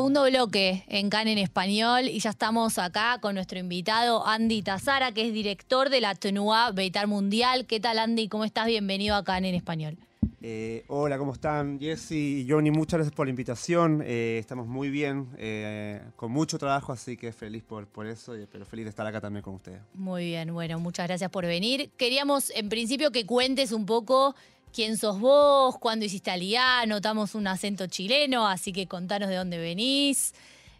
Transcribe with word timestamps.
segundo 0.00 0.24
bloque 0.24 0.82
en 0.88 1.10
CAN 1.10 1.28
en 1.28 1.36
español 1.36 2.08
y 2.08 2.20
ya 2.20 2.30
estamos 2.30 2.78
acá 2.78 3.18
con 3.20 3.34
nuestro 3.34 3.58
invitado 3.58 4.26
Andy 4.26 4.62
Tazara, 4.62 5.12
que 5.12 5.26
es 5.26 5.34
director 5.34 5.90
de 5.90 6.00
la 6.00 6.14
TNUA 6.14 6.70
Beitar 6.70 7.06
Mundial. 7.06 7.66
¿Qué 7.66 7.80
tal 7.80 7.98
Andy? 7.98 8.26
¿Cómo 8.28 8.46
estás? 8.46 8.64
Bienvenido 8.64 9.14
a 9.14 9.22
CAN 9.24 9.44
en 9.44 9.54
español. 9.54 9.98
Eh, 10.40 10.84
hola, 10.88 11.18
¿cómo 11.18 11.34
están? 11.34 11.78
Jesse 11.78 12.12
y 12.12 12.46
Johnny, 12.48 12.70
muchas 12.70 12.96
gracias 12.96 13.14
por 13.14 13.26
la 13.26 13.30
invitación. 13.30 14.02
Eh, 14.02 14.38
estamos 14.40 14.66
muy 14.66 14.88
bien, 14.88 15.28
eh, 15.36 16.00
con 16.16 16.32
mucho 16.32 16.56
trabajo, 16.56 16.94
así 16.94 17.18
que 17.18 17.30
feliz 17.30 17.62
por, 17.62 17.86
por 17.86 18.06
eso, 18.06 18.32
pero 18.50 18.64
feliz 18.64 18.86
de 18.86 18.88
estar 18.88 19.06
acá 19.06 19.20
también 19.20 19.42
con 19.42 19.56
ustedes. 19.56 19.82
Muy 19.92 20.24
bien, 20.24 20.54
bueno, 20.54 20.80
muchas 20.80 21.08
gracias 21.08 21.30
por 21.30 21.44
venir. 21.44 21.90
Queríamos, 21.98 22.48
en 22.56 22.70
principio, 22.70 23.10
que 23.12 23.26
cuentes 23.26 23.70
un 23.70 23.84
poco 23.84 24.34
quién 24.72 24.96
sos 24.96 25.20
vos, 25.20 25.78
cuándo 25.78 26.04
hiciste 26.04 26.30
Aliá, 26.30 26.84
notamos 26.86 27.34
un 27.34 27.46
acento 27.46 27.86
chileno, 27.86 28.46
así 28.46 28.72
que 28.72 28.86
contanos 28.86 29.28
de 29.28 29.36
dónde 29.36 29.58
venís 29.58 30.34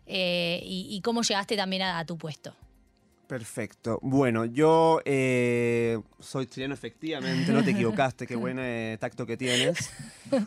y, 0.06 1.00
cómo 1.04 1.22
llegaste 1.22 1.56
también 1.56 1.82
a 1.82 2.04
tu 2.04 2.18
puesto. 2.18 2.54
Perfecto. 3.30 4.00
Bueno, 4.02 4.45
yo 4.45 5.00
eh, 5.04 6.00
soy 6.18 6.46
chileno 6.46 6.74
efectivamente, 6.74 7.52
no 7.52 7.62
te 7.62 7.70
equivocaste, 7.70 8.26
qué 8.26 8.34
buen 8.34 8.58
eh, 8.58 8.96
tacto 8.98 9.24
que 9.24 9.36
tienes. 9.36 9.88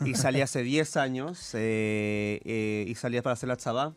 Y 0.04 0.12
salí 0.14 0.42
hace 0.42 0.62
10 0.62 0.98
años 0.98 1.52
eh, 1.54 2.84
y 2.86 2.94
salí 2.96 3.18
para 3.22 3.32
hacer 3.32 3.48
la 3.48 3.56
chabá. 3.56 3.94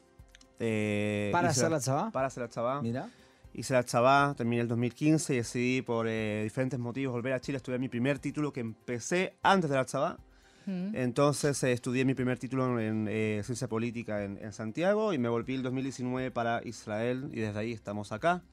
¿Para 1.34 1.50
hacer 1.50 1.70
la 1.70 1.82
chabá? 1.82 2.12
Para 2.12 2.28
hacer 2.28 2.44
la 2.44 2.50
chabá. 2.50 2.82
Mira. 2.82 3.10
Hice 3.58 3.74
la 3.74 3.84
chabá, 3.84 4.34
terminé 4.38 4.62
el 4.62 4.70
2015 4.70 5.34
y 5.34 5.38
decidí 5.38 5.82
por 5.82 6.08
diferentes 6.08 6.80
motivos 6.80 7.12
volver 7.12 7.34
a 7.34 7.42
Chile. 7.42 7.58
Estudié 7.58 7.78
mi 7.80 7.90
primer 7.90 8.20
título 8.20 8.54
que 8.54 8.62
empecé 8.62 9.34
antes 9.44 9.70
de 9.70 9.76
la 9.76 9.86
chabá. 9.86 10.18
Mm. 10.66 10.96
Entonces 10.96 11.62
estudié 11.64 12.06
mi 12.06 12.14
primer 12.14 12.40
título 12.40 12.80
en, 12.80 13.08
ciencia 13.44 13.68
política 13.68 14.24
en, 14.24 14.38
en 14.38 14.54
Santiago 14.54 15.12
y 15.12 15.18
me 15.18 15.28
volví 15.28 15.56
el 15.56 15.64
2019 15.64 16.32
para 16.32 16.62
Israel 16.64 17.30
y 17.34 17.42
desde 17.42 17.60
ahí 17.60 17.74
estamos 17.74 18.14
acá. 18.14 18.44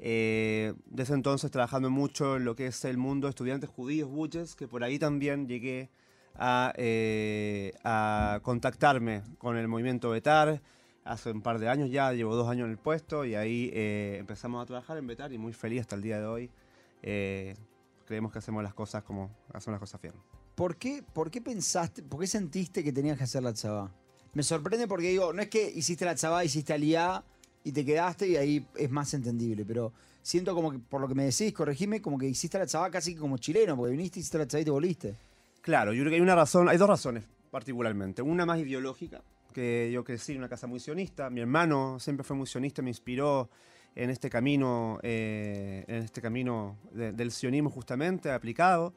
Eh, 0.00 0.74
desde 0.86 1.14
entonces 1.14 1.50
trabajando 1.50 1.90
mucho 1.90 2.36
en 2.36 2.44
lo 2.44 2.54
que 2.54 2.68
es 2.68 2.84
el 2.84 2.98
mundo 2.98 3.26
de 3.26 3.30
estudiantes 3.30 3.68
judíos, 3.68 4.08
buches, 4.08 4.54
que 4.54 4.68
por 4.68 4.84
ahí 4.84 4.98
también 4.98 5.48
llegué 5.48 5.90
a, 6.36 6.72
eh, 6.76 7.72
a, 7.82 8.38
contactarme 8.42 9.22
con 9.38 9.56
el 9.56 9.66
movimiento 9.66 10.10
Betar. 10.10 10.60
Hace 11.08 11.30
un 11.30 11.40
par 11.40 11.58
de 11.58 11.70
años 11.70 11.90
ya, 11.90 12.12
llevo 12.12 12.36
dos 12.36 12.48
años 12.48 12.66
en 12.66 12.72
el 12.72 12.76
puesto 12.76 13.24
y 13.24 13.34
ahí 13.34 13.70
eh, 13.72 14.18
empezamos 14.20 14.62
a 14.62 14.66
trabajar 14.66 14.98
en 14.98 15.06
Betar 15.06 15.32
y 15.32 15.38
muy 15.38 15.54
feliz 15.54 15.80
hasta 15.80 15.96
el 15.96 16.02
día 16.02 16.20
de 16.20 16.26
hoy. 16.26 16.50
creemos 18.04 18.30
que 18.30 18.38
hacemos 18.38 18.62
las 18.62 18.74
cosas 18.74 19.02
como 19.04 19.30
hacemos 19.54 19.72
las 19.72 19.80
cosas 19.80 20.02
bien. 20.02 20.14
¿Por 20.54 20.76
qué, 20.76 21.02
¿Por 21.14 21.30
qué 21.30 21.40
pensaste, 21.40 22.02
por 22.02 22.20
qué 22.20 22.26
sentiste 22.26 22.84
que 22.84 22.92
tenías 22.92 23.16
que 23.16 23.24
hacer 23.24 23.42
la 23.42 23.54
chabá? 23.54 23.90
Me 24.34 24.42
sorprende 24.42 24.86
porque 24.86 25.08
digo, 25.08 25.32
no 25.32 25.40
es 25.40 25.48
que 25.48 25.70
hiciste 25.70 26.04
la 26.04 26.14
chabá, 26.14 26.44
hiciste 26.44 26.74
aliá 26.74 27.24
y 27.64 27.72
te 27.72 27.86
quedaste 27.86 28.28
y 28.28 28.36
ahí 28.36 28.66
es 28.76 28.90
más 28.90 29.14
entendible. 29.14 29.64
Pero 29.64 29.94
siento 30.20 30.54
como 30.54 30.70
que, 30.70 30.78
por 30.78 31.00
lo 31.00 31.08
que 31.08 31.14
me 31.14 31.24
decís, 31.24 31.54
corregime, 31.54 32.02
como 32.02 32.18
que 32.18 32.26
hiciste 32.26 32.58
la 32.58 32.66
chabá 32.66 32.90
casi 32.90 33.14
como 33.14 33.38
chileno, 33.38 33.76
porque 33.76 33.92
viniste, 33.92 34.20
hiciste 34.20 34.36
la 34.36 34.46
chabá 34.46 34.60
y 34.60 34.64
te 34.66 34.70
volviste. 34.70 35.14
Claro, 35.62 35.94
yo 35.94 36.02
creo 36.02 36.10
que 36.10 36.16
hay 36.16 36.20
una 36.20 36.34
razón, 36.34 36.68
hay 36.68 36.76
dos 36.76 36.88
razones 36.88 37.24
particularmente. 37.50 38.20
Una 38.20 38.44
más 38.44 38.58
ideológica, 38.58 39.22
que 39.58 39.90
yo 39.92 40.04
crecí 40.04 40.32
en 40.32 40.38
una 40.38 40.48
casa 40.48 40.66
muy 40.66 40.78
sionista. 40.78 41.30
Mi 41.30 41.40
hermano 41.40 41.98
siempre 41.98 42.22
fue 42.22 42.36
muy 42.36 42.46
sionista, 42.46 42.80
me 42.80 42.90
inspiró 42.90 43.50
en 43.96 44.10
este 44.10 44.30
camino, 44.30 45.00
eh, 45.02 45.84
en 45.88 45.96
este 45.96 46.22
camino 46.22 46.76
del 46.92 47.32
sionismo 47.32 47.68
justamente 47.68 48.30
aplicado. 48.30 48.94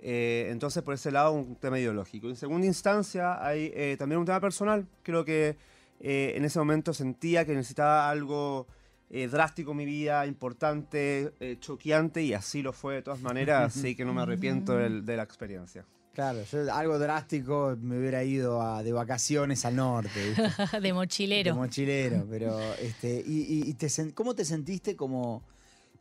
Eh, 0.00 0.48
entonces, 0.50 0.82
por 0.82 0.92
ese 0.92 1.10
lado, 1.10 1.32
un 1.32 1.56
tema 1.56 1.78
ideológico. 1.78 2.28
En 2.28 2.36
segunda 2.36 2.66
instancia, 2.66 3.42
hay 3.42 3.72
eh, 3.74 3.96
también 3.98 4.18
un 4.18 4.26
tema 4.26 4.40
personal. 4.40 4.86
Creo 5.02 5.24
que 5.24 5.56
eh, 6.00 6.34
en 6.36 6.44
ese 6.44 6.58
momento 6.58 6.92
sentía 6.92 7.46
que 7.46 7.54
necesitaba 7.54 8.10
algo 8.10 8.66
eh, 9.08 9.28
drástico 9.28 9.70
en 9.70 9.76
mi 9.78 9.84
vida, 9.86 10.26
importante, 10.26 11.32
eh, 11.40 11.56
choqueante, 11.60 12.22
y 12.22 12.34
así 12.34 12.60
lo 12.60 12.72
fue 12.72 12.96
de 12.96 13.02
todas 13.02 13.22
maneras, 13.22 13.76
así 13.76 13.94
que 13.94 14.04
no 14.04 14.12
me 14.12 14.22
arrepiento 14.22 14.76
de, 14.76 15.16
la 15.16 15.22
experiencia. 15.22 15.84
Claro, 16.16 16.44
yo 16.44 16.72
algo 16.72 16.98
drástico 16.98 17.76
me 17.78 17.98
hubiera 17.98 18.24
ido 18.24 18.82
de 18.82 18.90
vacaciones 18.90 19.66
al 19.66 19.76
norte. 19.76 20.34
de 20.80 20.92
mochilero. 20.94 21.52
De 21.52 21.58
mochilero, 21.58 22.26
pero 22.30 22.58
este, 22.76 23.22
y, 23.26 23.70
te, 23.74 23.88
¿cómo 24.14 24.34
te 24.34 24.46
sentiste 24.46 24.96
como, 24.96 25.42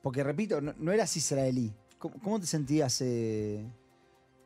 porque 0.01 0.23
repito, 0.23 0.61
no, 0.61 0.91
eras 0.93 1.17
israelí, 1.17 1.69
¿cómo, 1.99 2.39
te 2.39 2.47
sentías? 2.47 3.03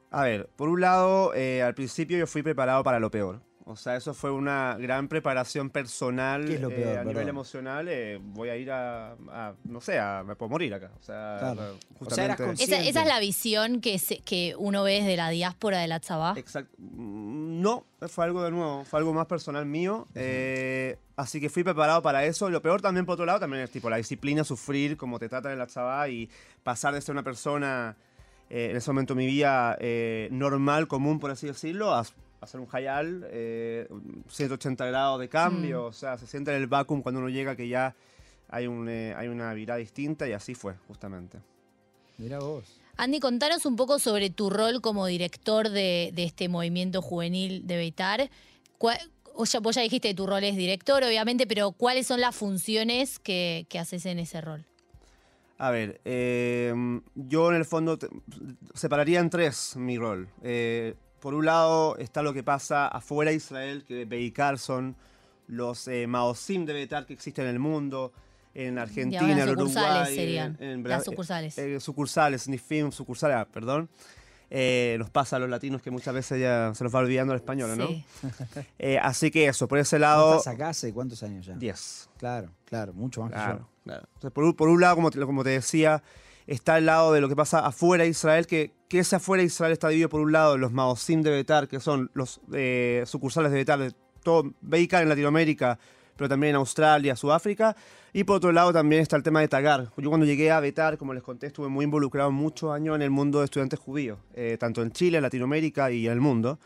A 0.10 0.24
ver, 0.24 0.50
por 0.56 0.70
un 0.70 0.82
lado, 0.82 1.34
al 1.34 1.76
principio 1.76 2.18
yo 2.18 2.26
fui 2.26 2.42
preparado 2.42 2.84
para 2.84 3.00
lo 3.00 3.12
peor. 3.12 3.40
O 3.70 3.76
sea, 3.76 3.96
eso 3.96 4.16
fue 4.16 4.32
una 4.32 4.78
gran 4.80 5.08
preparación 5.08 5.70
personal 5.70 6.50
eh, 6.50 6.98
a 7.00 7.04
nivel 7.04 7.30
emocional. 7.30 7.88
Eh, 7.88 8.20
voy 8.20 8.50
a 8.50 8.58
ir 8.58 8.72
a, 8.72 9.16
no 9.64 9.80
sé, 9.80 10.00
a, 10.00 10.24
me 10.26 10.36
puedo 10.36 10.50
morir 10.50 10.74
acá. 10.74 10.90
O 11.00 11.04
sea, 11.04 11.56
justamente... 12.00 12.64
esa, 12.64 12.80
es 12.80 12.96
la 12.96 13.20
visión 13.20 13.80
que, 13.80 14.02
que 14.26 14.56
uno 14.58 14.82
ve 14.82 14.94
desde 14.94 15.16
la 15.16 15.30
diáspora 15.30 15.78
de 15.82 15.88
la 15.88 16.00
Tzabá. 16.00 16.34
Exacto. 16.36 16.76
Mm, 16.80 17.62
no, 17.62 17.86
fue 18.08 18.26
algo 18.26 18.42
de 18.42 18.50
nuevo, 18.50 18.86
fue 18.86 18.98
algo 18.98 19.14
más 19.14 19.28
personal 19.28 19.68
mío. 19.68 20.08
Eh, 20.16 20.98
así 21.16 21.40
que 21.40 21.48
fui 21.48 21.64
preparado 21.64 22.02
para 22.02 22.26
eso. 22.26 22.50
Lo 22.50 22.64
peor 22.64 22.82
también, 22.82 23.06
por 23.06 23.14
otro 23.14 23.28
lado, 23.28 23.40
también 23.40 23.62
es 23.62 23.70
tipo 23.70 23.88
la 23.92 23.98
disciplina, 23.98 24.44
sufrir 24.44 24.98
como 24.98 25.20
te 25.20 25.30
tratan 25.30 25.52
en 25.52 25.60
la 25.60 25.68
Tzabá 25.68 26.10
y 26.10 26.28
pasar 26.64 26.96
de 26.96 27.02
ser 27.02 27.14
una 27.14 27.24
persona 27.24 27.96
en 28.50 28.76
ese 28.76 28.90
momento 28.90 29.14
de 29.14 29.20
mi 29.20 29.28
vida 29.28 29.78
normal, 30.32 30.88
común, 30.88 31.20
por 31.20 31.30
así 31.30 31.46
decirlo, 31.46 31.94
a 31.94 32.04
hacer 32.42 32.60
un 32.60 32.68
hayal, 32.72 33.28
eh, 33.32 33.88
180 34.30 34.86
grados 34.86 35.20
de 35.20 35.30
cambio, 35.30 35.84
mm. 35.84 35.88
o 35.88 35.94
sea, 35.94 36.18
se 36.18 36.28
siente 36.28 36.52
en 36.52 36.58
el 36.58 36.68
vacuum 36.68 37.02
cuando 37.02 37.20
uno 37.20 37.30
llega 37.30 37.56
que 37.56 37.68
ya 37.68 37.96
hay, 38.50 38.68
un, 38.68 38.90
eh, 38.90 39.14
hay 39.16 39.28
una 39.28 39.54
virada 39.54 39.80
distinta 39.80 40.28
y 40.28 40.34
así 40.34 40.56
fue, 40.56 40.76
justamente. 40.88 41.40
Mira 42.18 42.40
vos. 42.40 42.80
Andy, 42.98 43.20
contanos 43.20 43.66
un 43.66 43.78
poco 43.78 43.98
sobre 43.98 44.30
tu 44.30 44.50
rol 44.50 44.82
como 44.82 45.06
director 45.06 45.70
de, 45.70 46.12
este 46.18 46.50
movimiento 46.50 47.02
juvenil 47.02 47.66
de 47.66 47.78
Beitar. 47.78 48.30
vos 48.78 49.76
ya 49.76 49.82
dijiste 49.82 50.10
que 50.10 50.14
tu 50.14 50.28
rol 50.28 50.44
es 50.44 50.58
director, 50.58 51.02
obviamente, 51.04 51.48
pero 51.48 51.72
¿cuáles 51.72 52.08
son 52.08 52.20
las 52.20 52.36
funciones 52.36 53.20
que, 53.20 53.66
haces 53.80 54.06
en 54.06 54.20
ese 54.20 54.42
rol? 54.42 54.66
A 55.58 55.72
ver, 55.72 56.02
eh, 56.04 56.74
yo 57.16 57.50
en 57.52 57.56
el 57.56 57.66
fondo 57.66 57.98
separaría 58.74 59.20
en 59.22 59.30
tres 59.30 59.78
mi 59.78 59.98
rol. 59.98 60.30
Eh, 60.42 60.96
por 61.20 61.34
un 61.34 61.46
lado 61.46 61.98
está 61.98 62.22
lo 62.24 62.34
que 62.34 62.44
pasa 62.44 62.88
afuera 62.88 63.32
de 63.32 63.38
Israel, 63.38 63.84
que 63.86 64.06
Beicar 64.06 64.58
son 64.58 64.96
los 65.48 65.88
eh, 65.88 66.08
Maosim 66.08 66.66
de 66.66 66.74
Betar 66.74 67.06
que 67.06 67.14
existen 67.14 67.46
en 67.46 67.52
el 67.52 67.60
mundo, 67.60 68.14
en 68.54 68.78
Argentina, 68.78 69.44
en 69.44 69.50
Uruguay. 69.50 70.16
Serían, 70.16 70.58
en, 70.60 70.84
las 70.84 71.06
sucursales. 71.06 71.58
Eh, 71.58 71.80
sucursales, 71.80 72.48
Nifim, 72.48 72.92
sucursales, 72.92 73.38
ah, 73.38 73.48
perdón. 73.52 73.90
Eh, 74.52 74.96
nos 74.98 75.12
pasa 75.12 75.36
a 75.36 75.40
los 75.40 75.50
latinos 75.50 75.82
que 75.82 75.92
muchas 75.92 76.14
veces 76.14 76.42
ya 76.42 76.72
se 76.74 76.84
nos 76.84 76.94
va 76.94 77.00
olvidando 77.00 77.34
el 77.34 77.40
español, 77.40 77.78
¿no? 77.78 77.88
Sí. 77.88 78.04
Eh, 78.80 78.98
así 79.02 79.30
que 79.30 79.48
eso, 79.48 79.68
por 79.68 79.78
ese 79.78 80.00
lado. 80.00 80.38
¿Estás 80.38 80.54
acá 80.54 80.70
hace 80.70 80.92
cuántos 80.94 81.22
años 81.22 81.46
ya? 81.46 81.56
Diez. 81.56 82.10
Claro, 82.18 82.50
claro, 82.66 82.94
mucho 82.94 83.22
más 83.22 83.32
claro, 83.32 83.58
que 83.58 83.60
yo. 83.60 83.70
Claro. 83.84 84.34
por, 84.34 84.56
por, 84.56 84.70
un 84.70 84.82
lado, 84.82 84.96
como 84.96 85.12
como 85.12 85.44
te 85.44 85.52
decía, 85.52 86.02
está 86.50 86.76
al 86.76 86.86
lado 86.88 87.14
de 87.14 87.22
lo 87.22 87.30
que 87.30 87.36
pasa 87.36 87.60
afuera 87.60 88.04
de 88.04 88.10
Israel, 88.10 88.48
que, 88.48 88.74
que 88.88 89.00
ese 89.00 89.16
afuera 89.16 89.42
de 89.42 89.48
Israel 89.48 89.72
está 89.72 89.90
dividido 89.90 90.10
por 90.10 90.22
un 90.22 90.32
lado 90.32 90.58
los 90.58 90.72
Maosim 90.72 91.22
de 91.22 91.30
Betar, 91.30 91.68
que 91.68 91.80
son 91.80 92.10
los 92.14 92.42
eh, 92.54 93.04
sucursales 93.06 93.52
de 93.52 93.60
Betar 93.60 93.80
de 93.80 93.94
todo 94.24 94.52
Beikar 94.62 95.04
en 95.04 95.10
Latinoamérica, 95.10 95.78
pero 96.16 96.28
también 96.28 96.52
en 96.52 96.56
Australia, 96.56 97.16
Sudáfrica. 97.16 97.76
Y 98.14 98.24
por 98.24 98.38
otro 98.38 98.52
lado 98.52 98.74
también 98.74 99.04
está 99.04 99.16
el 99.16 99.22
tema 99.22 99.42
de 99.42 99.48
Tagar. 99.48 99.92
Yo 99.96 100.10
cuando 100.10 100.26
llegué 100.26 100.50
a 100.50 100.60
Betar, 100.60 100.98
como 100.98 101.14
les 101.14 101.22
conté, 101.22 101.48
estuve 101.48 101.68
muy 101.68 101.86
involucrado 101.86 102.32
muchos 102.32 102.72
años 102.72 102.96
en 102.96 103.04
el 103.04 103.12
mundo 103.12 103.40
de 103.40 103.46
estudiantes 103.46 103.80
judíos, 103.80 104.18
eh, 104.34 104.58
tanto 104.60 104.82
en 104.82 104.92
Chile, 104.92 105.22
Latinoamérica 105.22 105.92
y 105.92 106.08
en 106.08 106.14
el 106.14 106.20
mundo. 106.20 106.60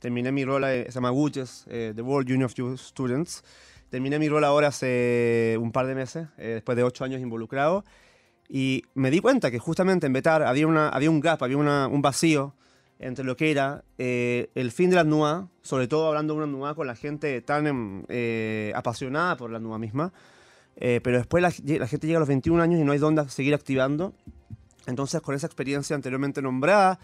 Terminé 0.00 0.32
mi 0.32 0.44
rol, 0.44 0.64
eh, 0.64 0.86
se 0.86 0.92
llama 0.92 1.12
WUCHES, 1.12 1.66
The 1.68 2.02
World 2.02 2.28
Union 2.28 2.44
of 2.44 2.54
Jewish 2.54 2.80
Students. 2.80 3.44
Terminé 3.88 4.18
mi 4.18 4.28
rol 4.28 4.42
ahora 4.44 4.68
hace 4.68 5.56
un 5.60 5.70
par 5.70 5.86
de 5.86 5.94
meses, 5.94 6.26
después 6.36 6.76
de 6.76 6.82
ocho 6.82 7.04
años 7.04 7.20
involucrado. 7.20 7.84
Y 8.48 8.84
me 8.94 9.10
di 9.10 9.20
cuenta 9.20 9.50
que 9.50 9.58
justamente 9.58 10.06
en 10.06 10.12
Betar 10.12 10.42
había, 10.42 10.66
una, 10.66 10.88
había 10.88 11.10
un 11.10 11.20
gap, 11.20 11.42
había 11.42 11.58
un 11.58 12.02
vacío 12.02 12.54
entre 12.98 13.24
lo 13.24 13.36
que 13.36 13.50
era 13.50 13.84
eh, 13.98 14.50
el 14.54 14.72
fin 14.72 14.90
de 14.90 14.96
la 14.96 15.04
NUA, 15.04 15.48
sobre 15.62 15.86
todo 15.86 16.08
hablando 16.08 16.34
de 16.34 16.42
una 16.42 16.46
NUA 16.46 16.74
con 16.74 16.86
la 16.86 16.96
gente 16.96 17.40
tan 17.42 17.66
em, 17.66 18.04
eh, 18.08 18.72
apasionada 18.74 19.36
por 19.36 19.50
la 19.50 19.58
NUA 19.58 19.78
misma, 19.78 20.12
eh, 20.76 21.00
pero 21.02 21.18
después 21.18 21.42
la, 21.42 21.50
gente 21.50 22.06
llega 22.06 22.18
a 22.18 22.20
los 22.20 22.28
21 22.28 22.62
años 22.62 22.80
y 22.80 22.84
no 22.84 22.92
hay 22.92 22.98
dónde 22.98 23.28
seguir 23.28 23.54
activando. 23.54 24.14
Entonces, 24.86 25.20
con 25.20 25.34
esa 25.34 25.46
experiencia 25.46 25.94
anteriormente 25.94 26.40
nombrada, 26.40 26.98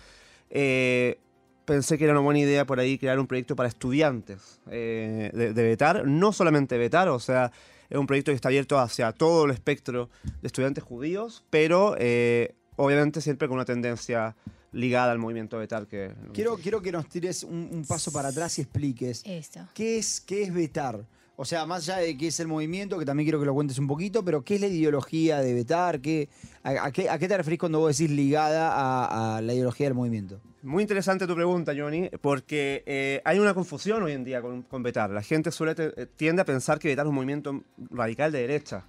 pensé 0.48 1.98
que 1.98 2.04
era 2.04 2.12
una 2.12 2.22
buena 2.22 2.40
idea 2.40 2.64
por 2.64 2.80
ahí 2.80 2.98
crear 2.98 3.18
un 3.18 3.26
proyecto 3.26 3.54
para 3.56 3.68
estudiantes 3.68 4.60
de, 4.66 5.30
de 5.32 5.62
Betar, 5.62 6.06
no 6.06 6.32
solamente 6.32 6.78
Betar, 6.78 7.08
o 7.08 7.18
sea, 7.18 7.52
es 7.90 7.98
un 7.98 8.06
proyecto 8.06 8.32
que 8.32 8.36
está 8.36 8.48
abierto 8.48 8.78
hacia 8.78 9.12
todo 9.12 9.44
el 9.44 9.50
espectro 9.50 10.10
de 10.40 10.46
estudiantes 10.46 10.84
judíos, 10.84 11.44
pero 11.50 11.96
eh, 11.98 12.54
obviamente 12.76 13.20
siempre 13.20 13.48
con 13.48 13.56
una 13.56 13.64
tendencia 13.64 14.36
ligada 14.72 15.12
al 15.12 15.18
movimiento 15.18 15.58
Betar. 15.58 15.86
Que, 15.86 16.12
quiero, 16.32 16.56
quiero 16.56 16.82
que 16.82 16.92
nos 16.92 17.08
tires 17.08 17.44
un, 17.44 17.84
paso 17.88 18.12
para 18.12 18.28
atrás 18.28 18.58
y 18.58 18.62
expliques 18.62 19.22
Esto. 19.24 19.60
¿qué 19.74 19.98
es, 19.98 20.20
qué 20.20 20.42
es 20.42 20.52
Betar. 20.52 21.04
O 21.36 21.44
sea, 21.44 21.66
más 21.66 21.88
allá 21.88 21.98
de 22.00 22.16
qué 22.16 22.28
es 22.28 22.38
el 22.38 22.46
movimiento, 22.46 22.96
que 22.96 23.04
también 23.04 23.24
quiero 23.26 23.40
que 23.40 23.46
lo 23.46 23.54
cuentes 23.54 23.76
un 23.80 23.88
poquito, 23.88 24.24
pero 24.24 24.42
¿qué 24.42 24.54
es 24.54 24.60
la 24.60 24.68
ideología 24.68 25.40
de 25.40 25.52
Betar? 25.52 26.00
¿Qué, 26.00 26.28
a, 26.62 26.92
qué, 26.92 27.28
te 27.28 27.36
referís 27.36 27.58
cuando 27.58 27.80
vos 27.80 27.96
decís 27.96 28.14
ligada 28.14 29.36
a, 29.36 29.40
la 29.40 29.52
ideología 29.52 29.86
del 29.86 29.94
movimiento? 29.94 30.40
Muy 30.62 30.82
interesante 30.82 31.26
tu 31.26 31.34
pregunta, 31.34 31.72
Johnny, 31.76 32.08
porque 32.20 32.84
eh, 32.86 33.20
hay 33.24 33.40
una 33.40 33.52
confusión 33.52 34.02
hoy 34.04 34.12
en 34.12 34.22
día 34.22 34.40
con, 34.40 34.62
con 34.62 34.84
Betar. 34.84 35.10
La 35.10 35.22
gente 35.22 35.50
suele 35.50 35.74
eh, 35.76 36.06
tiende 36.16 36.42
a 36.42 36.44
pensar 36.44 36.78
que 36.78 36.86
Betar 36.86 37.04
es 37.04 37.08
un 37.08 37.16
movimiento 37.16 37.62
radical 37.90 38.30
de 38.30 38.40
derecha. 38.42 38.84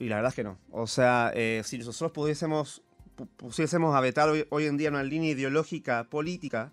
Y 0.00 0.08
la 0.08 0.16
verdad 0.16 0.30
es 0.30 0.34
que 0.34 0.44
no. 0.44 0.58
O 0.72 0.88
sea, 0.88 1.30
eh, 1.32 1.62
si 1.64 1.78
nosotros 1.78 2.10
pudiésemos, 2.10 2.82
pu- 3.16 3.28
pusiésemos 3.36 3.94
a 3.94 4.00
Betar 4.00 4.28
hoy, 4.28 4.44
hoy 4.50 4.66
en 4.66 4.76
día 4.76 4.90
una 4.90 5.04
línea 5.04 5.30
ideológica, 5.30 6.04
política, 6.10 6.72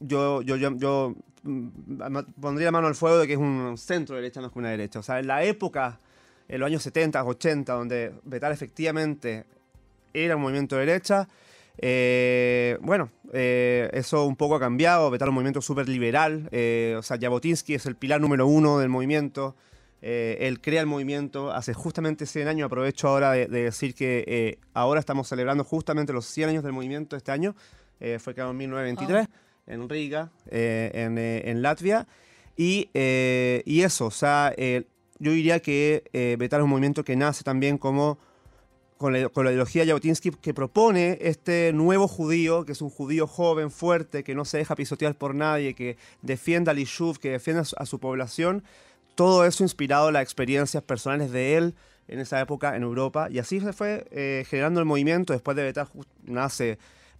yo, 0.00 0.42
yo, 0.42 0.56
yo, 0.56 1.14
pondría 2.40 2.66
la 2.66 2.72
mano 2.72 2.86
al 2.86 2.94
fuego 2.94 3.18
de 3.18 3.26
que 3.26 3.32
es 3.34 3.38
un 3.38 3.76
centro 3.78 4.16
derecha, 4.16 4.40
es 4.40 4.52
que 4.52 4.58
una 4.58 4.70
derecha. 4.70 4.98
O 4.98 5.02
sea, 5.02 5.18
en 5.18 5.26
la 5.26 5.42
época, 5.44 5.98
en 6.48 6.60
los 6.60 6.66
años 6.66 6.82
70, 6.82 7.24
80, 7.24 7.72
donde 7.72 8.12
Betar 8.24 8.52
efectivamente 8.52 9.44
era 10.12 10.36
un 10.36 10.42
movimiento 10.42 10.76
de 10.76 10.86
derecha, 10.86 11.28
eh, 11.80 12.76
bueno, 12.80 13.10
eh, 13.32 13.88
eso 13.92 14.24
un 14.26 14.36
poco 14.36 14.56
ha 14.56 14.60
cambiado. 14.60 15.10
Betar 15.10 15.28
es 15.28 15.30
un 15.30 15.34
movimiento 15.36 15.60
súper 15.62 15.88
liberal. 15.88 16.48
eh, 16.50 16.96
o 16.98 17.02
sea, 17.02 17.18
Jabotinsky 17.20 17.74
es 17.74 17.86
el 17.86 17.94
pilar 17.96 18.20
número 18.20 18.46
uno 18.46 18.78
del 18.78 18.88
movimiento. 18.88 19.54
eh, 20.00 20.38
él 20.40 20.60
crea 20.60 20.80
el 20.80 20.86
movimiento 20.86 21.50
hace 21.52 21.74
justamente 21.74 22.24
100 22.26 22.48
años. 22.48 22.66
Aprovecho 22.66 23.08
ahora 23.08 23.32
de, 23.32 23.46
de 23.46 23.62
decir 23.64 23.94
que 23.94 24.24
eh, 24.28 24.58
ahora 24.72 25.00
estamos 25.00 25.28
celebrando 25.28 25.64
justamente 25.64 26.12
los 26.12 26.24
100 26.26 26.48
años 26.50 26.62
del 26.64 26.72
movimiento 26.72 27.16
este 27.16 27.32
año. 27.32 27.54
Eh, 28.00 28.18
fue 28.20 28.32
creado 28.34 28.52
en 28.52 28.58
1923 28.58 29.28
en 29.68 29.88
Riga, 29.88 30.30
eh, 30.50 30.90
en, 30.94 31.18
eh, 31.18 31.42
en 31.50 31.62
Latvia. 31.62 32.06
Y, 32.56 32.90
eh, 32.94 33.62
y 33.64 33.82
eso, 33.82 34.06
o 34.06 34.10
sea, 34.10 34.52
eh, 34.56 34.84
yo 35.20 35.32
diría 35.32 35.60
que 35.60 36.36
Betar 36.38 36.60
es 36.60 36.64
un 36.64 36.70
movimiento 36.70 37.04
que 37.04 37.14
nace 37.16 37.44
también 37.44 37.78
como 37.78 38.18
con 38.98 39.12
la, 39.12 39.28
con 39.28 39.44
la 39.44 39.52
ideología 39.52 39.82
de 39.82 39.88
Jabotinsky 39.88 40.32
que 40.32 40.52
propone 40.52 41.18
este 41.20 41.72
nuevo 41.72 42.08
judío, 42.08 42.64
que 42.64 42.72
es 42.72 42.82
un 42.82 42.90
judío 42.90 43.26
joven, 43.26 43.70
fuerte, 43.70 44.24
que 44.24 44.34
no 44.34 44.44
se 44.44 44.58
deja 44.58 44.74
pisotear 44.74 45.14
por 45.14 45.34
nadie, 45.34 45.74
que 45.74 45.96
defienda 46.22 46.72
al 46.72 46.80
Ishuv, 46.80 47.18
que 47.18 47.30
defienda 47.30 47.62
a 47.76 47.86
su, 47.86 48.00
población. 48.00 48.64
Todo 49.14 49.46
eso 49.46 49.62
inspirado 49.62 50.08
en 50.08 50.14
las 50.14 50.22
experiencias 50.22 50.82
personales 50.82 51.30
de 51.30 51.56
él 51.56 51.74
en 52.08 52.18
esa 52.20 52.40
época 52.40 52.76
en 52.76 52.82
Europa. 52.82 53.28
Y 53.30 53.38
así 53.38 53.60
se 53.60 53.72
fue 53.72 54.06
eh, 54.10 54.44
generando 54.48 54.80
el 54.80 54.86
movimiento. 54.86 55.32
Después 55.32 55.56
de 55.56 55.62
Betar 55.62 55.86
ju- 55.86 56.06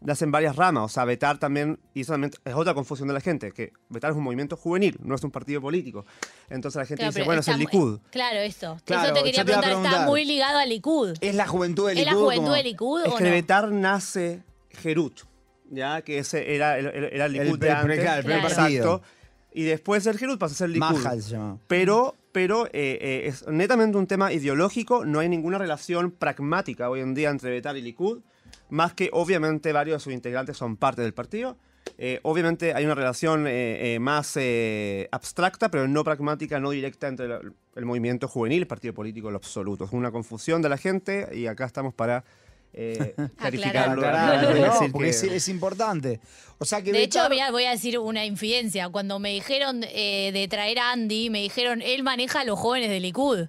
nace, 0.01 0.07
nacen 0.07 0.31
varias 0.31 0.57
ramas. 0.57 0.85
O 0.85 0.89
sea, 0.89 1.05
Betar 1.05 1.39
también, 1.39 1.79
y 1.95 2.03
eso 2.03 2.13
también 2.13 2.33
es 2.45 2.55
otra 2.55 2.75
confusión 2.75 3.09
de 3.09 3.15
la 3.15 3.21
gente, 3.21 3.53
que 3.53 3.73
Betar 3.89 4.11
es 4.13 4.17
un 4.17 4.25
movimiento 4.25 4.57
juvenil, 4.57 4.97
no 5.03 5.15
es 5.15 5.23
un 5.25 5.31
partido 5.31 5.61
político. 5.61 6.05
Entonces 6.49 6.79
la 6.79 6.87
gente 6.87 7.01
Claro, 7.03 7.13
dice, 7.13 7.25
bueno, 7.25 7.41
es 7.41 7.49
el 7.49 7.55
está 7.55 7.59
Likud. 7.73 7.99
Claro, 8.11 8.39
esto. 8.41 8.77
Claro, 8.85 9.05
Eso 9.07 9.15
te 9.15 9.23
quería 9.23 9.45
te 9.45 9.53
a 9.55 9.61
preguntar, 9.61 9.71
está 9.73 9.81
preguntar. 9.83 10.07
muy 10.09 10.25
ligado 10.25 10.59
al 10.59 10.69
Likud. 10.69 11.17
¿Es 11.21 11.35
la 11.35 11.47
juventud 11.47 11.89
del 11.89 11.99
¿Es 11.99 12.05
la 12.05 12.11
Likud? 12.13 12.25
juventud 12.25 12.45
como- 12.45 12.55
del 12.57 12.65
Likud 12.65 13.01
Es 13.07 13.13
o 13.13 13.17
que 13.17 13.25
de 13.25 13.31
no? 13.31 13.37
Betar 13.37 13.73
nace 13.73 14.43
Gerut, 14.71 15.21
¿ya? 15.71 16.03
Que 16.03 16.19
ese 16.19 16.55
era 16.55 16.79
el, 16.79 16.87
el- 16.87 17.05
era 17.13 17.27
el 17.27 17.33
Likud 17.33 17.55
El 17.55 17.59
de 17.59 17.71
antes. 17.71 18.01
claro, 18.01 18.19
el 18.19 18.25
primer 18.25 18.43
Exacto. 18.45 18.63
partido. 18.63 19.03
Y 19.53 19.63
después 19.65 20.07
el 20.07 20.19
Gerut 20.19 20.39
pasa 20.39 20.53
a 20.55 20.57
ser 20.59 20.71
Likud. 20.71 20.87
Mahal 20.99 21.23
se 21.23 21.31
llama. 21.31 21.59
Pero, 21.67 22.15
pero 22.33 22.67
eh, 22.67 22.71
eh, 23.01 23.23
es 23.27 23.47
netamente 23.49 23.97
un 23.99 24.07
tema 24.07 24.31
ideológico, 24.33 25.05
no 25.05 25.19
hay 25.21 25.29
ninguna 25.29 25.59
relación 25.59 26.11
pragmática 26.13 26.89
hoy 26.91 27.01
en 27.01 27.15
día 27.15 27.31
entre 27.31 27.51
Betar 27.51 27.77
y 27.77 27.83
Likud, 27.83 28.21
más 28.71 28.95
que 28.95 29.11
obviamente 29.13 29.73
varios 29.73 29.97
de 29.97 30.05
sus 30.05 30.13
integrantes 30.13 30.57
son 30.57 30.77
parte 30.77 31.03
del 31.03 31.15
partido. 31.15 31.57
Eh, 31.97 32.21
obviamente 32.23 32.75
hay 32.75 32.85
una 32.85 32.95
relación 32.95 33.47
eh, 33.47 33.95
eh, 33.95 33.99
más 33.99 34.37
eh, 34.37 35.09
abstracta, 35.11 35.71
pero 35.71 35.89
no 35.89 36.05
pragmática, 36.05 36.61
no 36.61 36.71
directa 36.71 37.09
entre 37.09 37.27
el 37.77 37.85
movimiento 37.85 38.29
juvenil 38.29 38.59
y 38.59 38.63
el 38.63 38.67
partido 38.67 38.93
político 38.95 39.29
en 39.29 39.33
lo 39.33 39.39
absoluto. 39.39 39.85
Es 39.85 39.93
una 39.93 40.11
confusión 40.13 40.61
de 40.63 40.69
la 40.69 40.77
gente 40.77 41.29
y 41.35 41.47
acá 41.47 41.65
estamos 41.65 41.95
para 41.95 42.25
eh, 42.75 43.15
clarificarlo. 43.39 44.03
No, 44.03 44.93
porque 44.93 45.07
que- 45.07 45.11
es, 45.11 45.23
es 45.23 45.49
importante. 45.49 46.21
O 46.59 46.65
sea 46.67 46.83
que 46.83 46.93
De 46.93 47.03
hecho, 47.03 47.27
mirá, 47.31 47.51
voy 47.51 47.65
a 47.65 47.71
decir 47.71 47.99
una 47.99 48.27
infidencia. 48.27 48.91
Cuando 48.91 49.19
me 49.19 49.31
dijeron 49.33 49.83
eh, 49.89 50.31
de 50.33 50.47
traer 50.47 50.79
a 50.81 50.93
Andy, 50.93 51.31
me 51.31 51.41
dijeron, 51.41 51.81
él 51.81 52.03
maneja 52.03 52.41
a 52.41 52.45
los 52.45 52.59
jóvenes 52.59 52.91
del 52.91 53.03
Likud. 53.03 53.47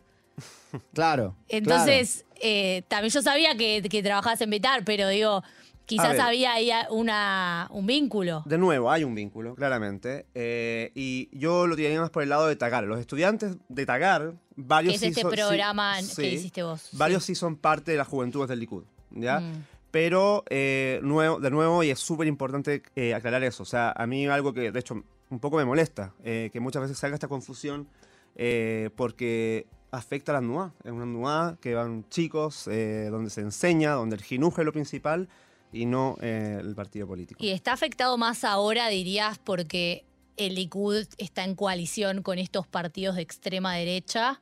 Claro. 0.93 1.35
Entonces, 1.47 2.25
eh, 2.41 2.83
también 2.87 3.11
yo 3.11 3.21
sabía 3.21 3.55
que, 3.55 3.81
que 3.89 4.03
trabajabas 4.03 4.41
en 4.41 4.49
Betar, 4.49 4.83
pero 4.85 5.07
digo, 5.09 5.43
quizás 5.85 6.11
ver. 6.13 6.21
había 6.21 6.53
ahí 6.53 6.71
una, 6.91 7.67
un 7.71 7.85
vínculo. 7.85 8.43
De 8.45 8.57
nuevo, 8.57 8.91
hay 8.91 9.03
un 9.03 9.15
vínculo, 9.15 9.55
claramente. 9.55 10.25
eh, 10.35 10.91
y 10.95 11.29
yo 11.37 11.67
lo 11.67 11.75
tiraría 11.75 11.99
más 12.01 12.09
por 12.11 12.23
el 12.23 12.29
lado 12.29 12.47
de 12.47 12.55
Tagar. 12.55 12.83
Los 12.85 12.99
estudiantes 12.99 13.57
de 13.69 13.85
Tagar, 13.85 14.33
varios 14.55 14.91
Que 14.91 14.95
es 14.95 15.01
sí 15.01 15.07
este 15.07 15.21
son- 15.21 15.31
sí- 15.31 15.37
programa 15.37 15.97
que 15.97 16.03
sí, 16.03 16.25
hiciste 16.27 16.63
vos, 16.63 16.89
Varios 16.93 17.23
sí. 17.23 17.33
sí. 17.35 17.39
son 17.39 17.55
parte 17.57 17.91
de 17.91 17.97
las 17.97 18.07
juventudes 18.07 18.49
del 18.49 18.59
Likud, 18.59 18.83
¿ya? 19.11 19.39
Mm. 19.39 19.65
Pero, 19.91 20.43
eh, 20.51 20.99
nuevo, 21.01 21.39
de 21.39 21.49
nuevo, 21.49 21.83
y 21.83 21.89
es 21.89 21.99
súper 21.99 22.27
importante 22.27 22.83
eh, 22.95 23.15
aclarar 23.15 23.43
eso. 23.43 23.63
O 23.63 23.65
sea, 23.65 23.91
a 23.91 24.05
mí 24.05 24.27
algo 24.27 24.53
que, 24.53 24.71
de 24.71 24.79
hecho, 24.79 25.03
un 25.31 25.39
poco 25.39 25.57
me 25.57 25.65
molesta, 25.65 26.13
eh, 26.23 26.51
que 26.53 26.59
muchas 26.59 26.83
veces 26.83 26.97
se 26.99 27.05
haga 27.07 27.15
esta 27.15 27.27
confusión 27.27 27.87
eh, 28.35 28.91
porque 28.95 29.65
afecta 29.91 30.31
a 30.31 30.35
las 30.35 30.43
NUA. 30.43 30.73
Es 30.83 30.91
una 30.91 31.05
NUA 31.05 31.57
que 31.61 31.75
van 31.75 32.05
chicos, 32.09 32.67
eh, 32.67 33.07
donde 33.11 33.29
se 33.29 33.41
enseña, 33.41 33.93
donde 33.93 34.15
el 34.15 34.21
jinuja 34.23 34.61
es 34.61 34.65
lo 34.65 34.73
principal 34.73 35.27
y 35.71 35.85
no 35.85 36.17
eh, 36.21 36.57
el 36.59 36.75
partido 36.75 37.07
político. 37.07 37.43
Y 37.43 37.49
está 37.49 37.73
afectado 37.73 38.17
más 38.17 38.43
ahora, 38.43 38.87
dirías, 38.89 39.39
porque 39.39 40.05
el 40.37 40.55
Likud 40.55 41.05
está 41.17 41.43
en 41.43 41.55
coalición 41.55 42.21
con 42.23 42.39
estos 42.39 42.65
partidos 42.67 43.15
de 43.15 43.21
extrema 43.21 43.75
derecha. 43.75 44.41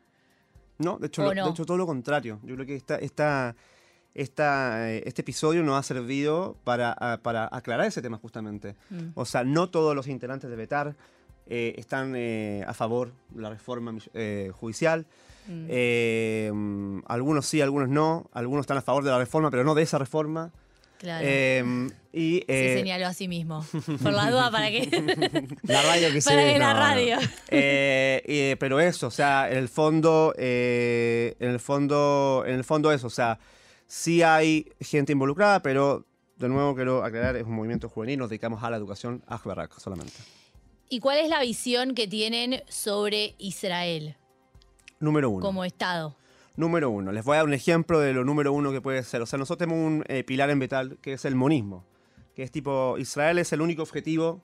No, 0.78 0.98
de 1.00 1.08
hecho, 1.08 1.24
¿O 1.24 1.34
lo- 1.34 1.36
no? 1.36 1.46
de 1.46 1.52
hecho 1.52 1.66
todo 1.66 1.78
lo 1.78 1.86
contrario. 1.88 2.40
Yo 2.44 2.54
creo 2.56 2.68
que 2.68 2.76
esta, 2.76 2.98
esta, 2.98 3.56
esta, 4.14 4.92
eh, 4.92 5.04
este 5.06 5.22
episodio 5.22 5.64
nos 5.64 5.78
ha 5.80 5.84
servido 5.84 6.56
para 6.64 6.96
aclarar 7.52 7.88
ese 7.88 8.02
tema 8.02 8.18
justamente. 8.18 8.76
Mm. 8.90 9.10
O 9.16 9.26
sea, 9.26 9.44
no 9.44 9.70
todos 9.70 9.96
los 9.96 10.08
integrantes 10.08 10.50
de 10.50 10.56
Betar 10.56 10.96
eh, 11.50 11.76
están 11.78 12.14
eh, 12.16 12.64
a 12.68 12.74
favor 12.74 13.12
de 13.30 13.42
la 13.42 13.50
reforma 13.50 13.98
eh, 14.14 14.52
judicial. 14.54 15.06
Mm. 15.48 15.66
Eh, 15.70 16.52
mm, 16.54 17.00
algunos 17.08 17.46
sí, 17.46 17.62
algunos 17.62 17.90
no. 17.90 18.30
Algunos 18.34 18.64
están 18.64 18.78
a 18.78 18.82
favor 18.82 19.04
de 19.04 19.12
la 19.12 19.18
reforma, 19.18 19.50
pero 19.50 19.64
no 19.64 19.76
de 19.76 19.84
esa 19.84 19.98
reforma. 19.98 20.52
Claro. 20.98 21.26
Eh, 21.28 21.90
y, 22.12 22.44
Se 22.48 22.74
eh, 22.74 22.78
señaló 22.80 23.08
a 23.08 23.14
sí 23.14 23.28
mismo. 23.28 23.64
Por 24.02 24.14
la 24.14 24.32
duda, 24.32 24.50
para 24.50 24.70
que, 24.70 24.90
La 25.64 25.84
radio 25.84 26.12
que 26.12 26.22
se 26.22 26.30
para 26.32 26.42
que 26.42 26.58
la 26.58 26.74
no, 26.74 26.80
radio. 26.80 27.18
Pero 27.50 28.80
eso, 28.80 29.08
o 29.08 29.12
sea, 29.12 29.50
en 29.50 29.58
el 29.58 29.70
fondo, 29.70 30.34
en 30.38 31.36
el 31.40 31.60
fondo, 31.60 32.44
en 32.48 32.56
el 32.56 32.64
fondo 32.64 32.92
eso, 32.92 33.08
o 33.08 33.12
sea, 33.12 33.38
sí 33.86 34.24
hay 34.24 34.72
gente 34.82 35.12
involucrada, 35.12 35.62
pero 35.62 36.06
de 36.38 36.50
nuevo 36.50 36.76
quiero 36.76 37.04
aclarar, 37.04 37.36
es 37.36 37.44
un 37.44 37.54
movimiento 37.54 37.90
juvenil, 37.90 38.20
nos 38.20 38.30
dedicamos 38.30 38.64
a 38.64 38.70
la 38.70 38.78
educación 38.78 39.24
a 39.28 39.40
solamente. 39.78 40.14
¿Y 40.90 41.00
cuál 41.00 41.20
es 41.20 41.30
la 41.30 41.42
visión 41.42 41.94
que 41.96 42.08
tienen 42.08 42.62
sobre 42.70 43.36
Israel 43.38 44.16
Número 45.00 45.30
uno. 45.30 45.42
como 45.46 45.66
Estado? 45.66 46.16
Número 46.56 46.90
uno. 46.90 47.12
Les 47.12 47.24
voy 47.24 47.34
a 47.36 47.38
dar 47.38 47.46
un 47.46 47.54
ejemplo 47.54 48.00
de 48.00 48.14
lo 48.14 48.24
número 48.24 48.52
uno 48.54 48.72
que 48.72 48.82
puede 48.82 49.04
ser. 49.04 49.22
O 49.22 49.26
sea, 49.26 49.38
nosotros 49.38 49.68
tenemos 49.68 49.86
un 49.86 50.04
eh, 50.08 50.24
pilar 50.24 50.50
en 50.50 50.60
Betal 50.60 50.98
que 51.02 51.14
es 51.14 51.26
el 51.26 51.36
monismo. 51.36 51.84
Que 52.36 52.44
es 52.44 52.52
tipo, 52.52 52.98
Israel 52.98 53.38
es 53.38 53.52
el 53.54 53.62
único 53.62 53.82
objetivo. 53.84 54.42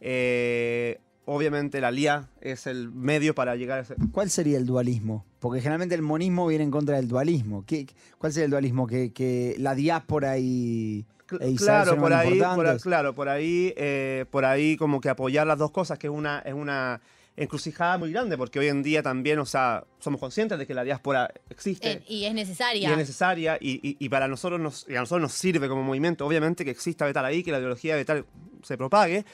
eh, 0.00 1.00
obviamente 1.26 1.80
la 1.80 1.90
LIA 1.92 2.28
es 2.40 2.66
el 2.66 2.90
medio 2.90 3.34
para 3.36 3.54
llegar 3.54 3.78
a 3.78 3.82
ese... 3.82 3.94
¿Cuál 4.12 4.30
sería 4.30 4.58
el 4.58 4.66
dualismo? 4.66 5.24
Porque 5.38 5.60
generalmente 5.60 5.94
el 5.94 6.02
monismo 6.02 6.46
viene 6.48 6.64
en 6.64 6.70
contra 6.72 6.96
del 6.96 7.06
dualismo. 7.06 7.64
¿Qué, 7.66 7.86
¿Cuál 8.18 8.32
sería 8.32 8.46
el 8.46 8.50
dualismo? 8.50 8.86
Que, 8.88 9.12
que 9.12 9.54
la 9.58 9.74
diáspora 9.76 10.38
y, 10.38 11.06
e 11.40 11.54
claro, 11.56 11.96
por 11.98 12.12
ahí, 12.12 12.40
por, 12.54 12.80
claro, 12.80 13.14
por 13.14 13.28
ahí, 13.28 13.72
eh, 13.76 14.24
por 14.30 14.44
ahí 14.44 14.76
como 14.76 15.00
que 15.00 15.08
apoyar 15.08 15.46
las 15.46 15.58
dos 15.58 15.70
cosas, 15.70 15.98
que 15.98 16.06
es 16.08 16.12
una, 16.12 16.40
es 16.40 16.54
una 16.54 17.00
encrucijada 17.36 17.96
muy 17.96 18.12
grande, 18.12 18.36
porque 18.36 18.58
hoy 18.58 18.68
en 18.68 18.82
día 18.82 19.02
también, 19.02 19.38
o 19.38 19.46
sea, 19.46 19.84
somos 19.98 20.20
conscientes 20.20 20.58
de 20.58 20.66
que 20.66 20.74
la 20.74 20.84
diáspora 20.84 21.30
existe. 21.48 21.90
Eh, 21.92 22.02
y 22.08 22.24
es 22.24 22.32
y 22.32 22.34
necesaria. 22.34 22.90
es 22.90 22.96
necesaria 22.96 23.56
y, 23.60 23.80
y- 23.88 23.96
y 23.98 24.08
para 24.08 24.28
nosotros 24.28 24.60
nos, 24.60 24.86
y 24.88 24.96
a 24.96 25.00
nosotros 25.00 25.22
nos 25.22 25.32
sirve 25.32 25.68
como 25.68 25.82
movimiento, 25.82 26.26
obviamente 26.26 26.64
que 26.64 26.70
exista 26.70 27.06
Betal 27.06 27.24
ahí, 27.24 27.42
que 27.42 27.52
la 27.52 27.58
ideología 27.58 27.94
de 27.94 28.00
Betal 28.00 28.26
se 28.62 28.76
propague. 28.76 29.24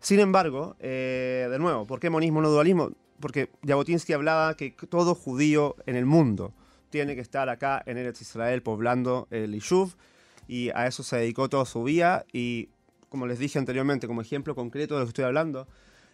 Sin 0.00 0.18
embargo, 0.18 0.74
eh, 0.80 1.46
de 1.50 1.58
nuevo, 1.60 1.86
¿por 1.86 2.00
qué 2.00 2.10
monismo 2.10 2.40
no 2.40 2.48
dualismo? 2.50 2.90
Porque 3.20 3.50
Jabotinsky 3.64 4.12
hablaba 4.14 4.56
que 4.56 4.74
todo 4.88 5.14
judío 5.14 5.76
en 5.86 5.94
el 5.94 6.06
mundo 6.06 6.52
tiene 6.90 7.14
que 7.14 7.20
estar 7.20 7.48
acá 7.48 7.80
en 7.86 7.96
Eretz 7.98 8.20
Israel 8.22 8.62
poblando 8.62 9.28
el 9.30 9.54
Ishuv 9.54 9.94
y 10.48 10.70
a 10.70 10.86
eso 10.86 11.02
se 11.02 11.16
dedicó 11.16 11.48
toda 11.48 11.64
su 11.64 11.82
vida 11.84 12.24
y 12.32 12.68
como 13.08 13.26
les 13.26 13.38
dije 13.38 13.58
anteriormente, 13.58 14.06
como 14.06 14.22
ejemplo 14.22 14.54
concreto 14.54 14.94
de 14.94 15.00
lo 15.00 15.06
que 15.06 15.10
estoy 15.10 15.24
hablando, 15.24 15.68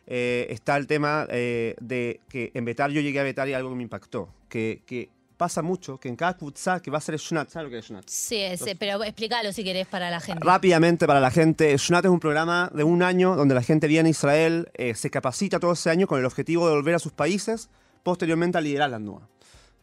eh, 0.06 0.46
está 0.50 0.76
el 0.76 0.86
tema 0.86 1.26
eh, 1.30 1.76
de 1.80 2.20
que 2.28 2.50
en 2.54 2.64
Betar 2.64 2.90
yo 2.90 3.00
llegué 3.00 3.20
a 3.20 3.22
Betar 3.22 3.48
y 3.48 3.54
algo 3.54 3.70
que 3.70 3.76
me 3.76 3.82
impactó, 3.84 4.28
que, 4.48 4.82
que 4.84 5.08
pasa 5.36 5.62
mucho 5.62 5.98
que 5.98 6.08
en 6.08 6.16
cada 6.16 6.36
kutzá 6.36 6.80
que 6.80 6.90
va 6.90 6.98
a 6.98 7.00
ser 7.00 7.14
el 7.14 7.20
Shnat, 7.20 7.50
¿sabes 7.50 7.66
lo 7.66 7.70
que 7.70 7.78
es 7.78 7.86
Shnat? 7.86 8.08
Sí, 8.08 8.36
ese, 8.40 8.74
pero 8.74 9.02
explícalo 9.04 9.52
si 9.52 9.62
querés 9.62 9.86
para 9.86 10.10
la 10.10 10.20
gente. 10.20 10.44
Rápidamente 10.44 11.06
para 11.06 11.20
la 11.20 11.30
gente, 11.30 11.74
Shnat 11.76 12.04
es 12.04 12.10
un 12.10 12.20
programa 12.20 12.70
de 12.74 12.84
un 12.84 13.02
año 13.02 13.36
donde 13.36 13.54
la 13.54 13.62
gente 13.62 13.86
viene 13.86 14.08
a 14.08 14.10
Israel, 14.10 14.68
eh, 14.74 14.94
se 14.94 15.08
capacita 15.08 15.60
todo 15.60 15.72
ese 15.72 15.90
año 15.90 16.06
con 16.06 16.18
el 16.18 16.26
objetivo 16.26 16.68
de 16.68 16.74
volver 16.74 16.96
a 16.96 16.98
sus 16.98 17.12
países, 17.12 17.70
posteriormente 18.02 18.58
a 18.58 18.60
liderar 18.60 18.90
la 18.90 18.98
NUA. 18.98 19.28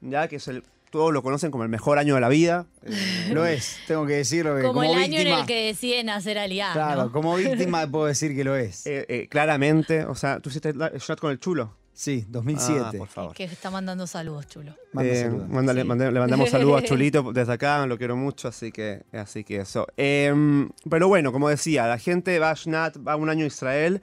Ya 0.01 0.27
que 0.27 0.35
es 0.35 0.47
el, 0.49 0.63
todos 0.91 1.11
lo 1.13 1.21
conocen 1.23 1.51
como 1.51 1.63
el 1.63 1.69
mejor 1.69 1.97
año 1.97 2.15
de 2.15 2.21
la 2.21 2.29
vida. 2.29 2.67
eh, 2.83 3.29
Lo 3.33 3.45
es, 3.45 3.77
tengo 3.87 4.05
que 4.05 4.13
decirlo. 4.13 4.55
que 4.55 4.63
como, 4.63 4.83
el 4.83 4.93
año 4.93 5.19
en 5.19 5.27
el 5.27 5.45
que 5.45 5.65
deciden 5.67 6.09
hacer 6.09 6.37
alianza. 6.37 6.73
Claro, 6.73 7.11
como 7.11 7.35
víctima 7.35 7.85
puedo 7.91 8.05
decir 8.05 8.35
que 8.35 8.43
lo 8.43 8.55
es. 8.55 8.85
eh, 8.87 9.05
eh, 9.09 9.27
claramente, 9.29 10.05
o 10.05 10.15
sea, 10.15 10.39
tú 10.39 10.49
hiciste 10.49 10.69
el 10.69 10.77
Shnat 10.77 11.19
con 11.19 11.31
el 11.31 11.39
chulo. 11.39 11.75
Sí, 11.97 12.25
2007. 12.27 12.81
Ah, 12.83 12.91
por 12.97 13.07
favor. 13.07 13.33
Que 13.33 13.45
está 13.45 13.71
mandando 13.71 14.05
saludos, 14.05 14.47
chulo. 14.49 14.75
Manda 14.91 15.13
Eh, 15.13 15.21
saludos. 15.23 15.47
mándale- 15.49 15.81
Sí. 15.83 15.87
mande- 15.87 16.11
le 16.11 16.19
mandamos 16.19 16.49
saludos 16.49 16.81
a 16.81 16.85
Chulito 16.85 17.31
desde 17.31 17.53
acá, 17.53 17.85
lo 17.87 17.97
quiero 17.97 18.17
mucho, 18.17 18.49
así 18.49 18.71
que, 18.73 19.03
así 19.13 19.45
que 19.45 19.57
eso. 19.61 19.87
Em, 19.95 20.69
pero 20.89 21.07
bueno, 21.07 21.31
como 21.31 21.47
decía, 21.47 21.87
la 21.87 21.97
gente 21.97 22.37
va 22.37 22.49
a 22.51 22.53
Shnat, 22.55 22.97
va 22.97 23.15
un 23.15 23.29
año 23.29 23.45
a 23.45 23.47
Israel 23.47 24.01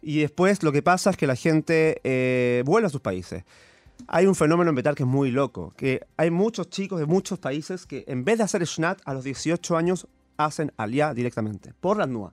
y 0.00 0.20
después 0.20 0.62
lo 0.62 0.72
que 0.72 0.80
pasa 0.82 1.10
es 1.10 1.18
que 1.18 1.26
la 1.26 1.36
gente 1.36 2.00
eh, 2.04 2.62
vuelve 2.64 2.86
a 2.86 2.90
sus 2.90 3.02
países. 3.02 3.44
Hay 4.08 4.26
un 4.26 4.34
fenómeno 4.34 4.70
en 4.70 4.76
Betar 4.76 4.94
que 4.94 5.02
es 5.02 5.08
muy 5.08 5.30
loco, 5.30 5.72
que 5.76 6.06
hay 6.16 6.30
muchos 6.30 6.70
chicos 6.70 7.00
de 7.00 7.06
muchos 7.06 7.38
países 7.38 7.86
que 7.86 8.04
en 8.06 8.24
vez 8.24 8.38
de 8.38 8.44
hacer 8.44 8.64
Shnat 8.64 9.00
a 9.04 9.14
los 9.14 9.24
18 9.24 9.76
años 9.76 10.06
hacen 10.36 10.72
Aliá 10.76 11.14
directamente, 11.14 11.72
por 11.80 11.96
la 11.96 12.06
NUA. 12.06 12.32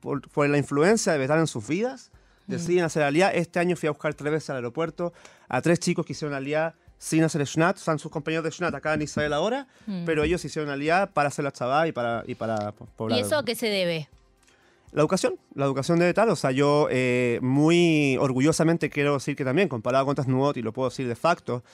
Por, 0.00 0.28
por 0.30 0.48
la 0.48 0.58
influencia 0.58 1.12
de 1.12 1.18
Betar 1.18 1.38
en 1.38 1.46
sus 1.46 1.66
vidas, 1.66 2.10
deciden 2.46 2.84
hacer 2.84 3.02
Aliá. 3.02 3.32
Este 3.32 3.60
año 3.60 3.76
fui 3.76 3.86
a 3.88 3.92
buscar 3.92 4.14
tres 4.14 4.32
veces 4.32 4.50
al 4.50 4.56
aeropuerto 4.56 5.12
a 5.48 5.60
tres 5.60 5.78
chicos 5.78 6.04
que 6.06 6.12
hicieron 6.12 6.34
Aliá 6.34 6.74
sin 6.98 7.24
hacer 7.24 7.44
Shnat. 7.44 7.78
Están 7.78 7.98
sus 7.98 8.10
compañeros 8.10 8.44
de 8.44 8.50
Shnat 8.50 8.74
acá 8.74 8.94
en 8.94 9.02
Israel 9.02 9.32
ahora, 9.32 9.66
pero 10.06 10.22
ellos 10.24 10.44
hicieron 10.44 10.70
Aliá 10.70 11.06
para 11.12 11.28
hacer 11.28 11.44
la 11.44 11.52
chabá 11.52 11.86
y 11.88 11.92
para, 11.92 12.24
y 12.26 12.34
para 12.34 12.72
poblar. 12.72 13.18
¿Y 13.18 13.22
eso 13.22 13.36
a 13.36 13.44
qué 13.44 13.54
se 13.54 13.66
debe? 13.66 14.08
La 14.92 15.00
educación, 15.00 15.36
la 15.54 15.64
educación 15.64 15.98
de 15.98 16.12
tal, 16.12 16.28
o 16.28 16.36
sea, 16.36 16.50
yo 16.50 16.86
eh, 16.90 17.38
muy 17.42 18.18
orgullosamente 18.20 18.90
quiero 18.90 19.14
decir 19.14 19.34
que 19.36 19.44
también, 19.44 19.68
comparado 19.68 20.04
con 20.04 20.12
otras 20.12 20.28
Nuot, 20.28 20.56
y 20.58 20.62
lo 20.62 20.72
puedo 20.74 20.90
decir 20.90 21.08
de 21.08 21.16
facto, 21.16 21.64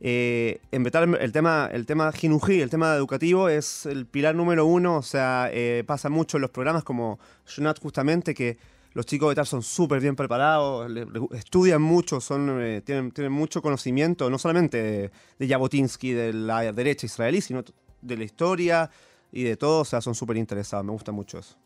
eh, 0.00 0.60
en 0.70 0.82
Betar 0.84 1.08
el 1.20 1.32
tema, 1.32 1.68
el 1.72 1.86
tema 1.86 2.12
jinují, 2.12 2.60
el 2.60 2.68
tema 2.68 2.94
educativo 2.94 3.48
es 3.48 3.86
el 3.86 4.04
pilar 4.06 4.34
número 4.34 4.66
uno, 4.66 4.96
o 4.98 5.02
sea, 5.02 5.48
eh, 5.50 5.82
pasa 5.86 6.10
mucho 6.10 6.36
en 6.36 6.42
los 6.42 6.50
programas 6.50 6.84
como 6.84 7.18
Shonat 7.46 7.80
justamente, 7.80 8.34
que 8.34 8.58
los 8.92 9.06
chicos 9.06 9.28
de 9.28 9.30
Betar 9.30 9.46
son 9.46 9.62
súper 9.62 10.00
bien 10.00 10.14
preparados, 10.14 10.90
le- 10.90 11.06
le- 11.06 11.26
estudian 11.38 11.80
mucho, 11.80 12.20
son, 12.20 12.60
eh, 12.60 12.82
tienen, 12.84 13.12
tienen 13.12 13.32
mucho 13.32 13.62
conocimiento, 13.62 14.28
no 14.28 14.38
solamente 14.38 14.76
de, 14.82 15.10
de 15.38 15.48
Jabotinsky, 15.48 16.12
de 16.12 16.32
la 16.34 16.70
derecha 16.72 17.06
israelí, 17.06 17.40
sino 17.40 17.64
de 18.02 18.16
la 18.18 18.24
historia 18.24 18.90
y 19.32 19.44
de 19.44 19.56
todo, 19.56 19.80
o 19.80 19.84
sea, 19.86 20.02
son 20.02 20.14
súper 20.14 20.36
interesados, 20.36 20.84
me 20.84 20.92
gusta 20.92 21.12
mucho 21.12 21.38
eso. 21.38 21.56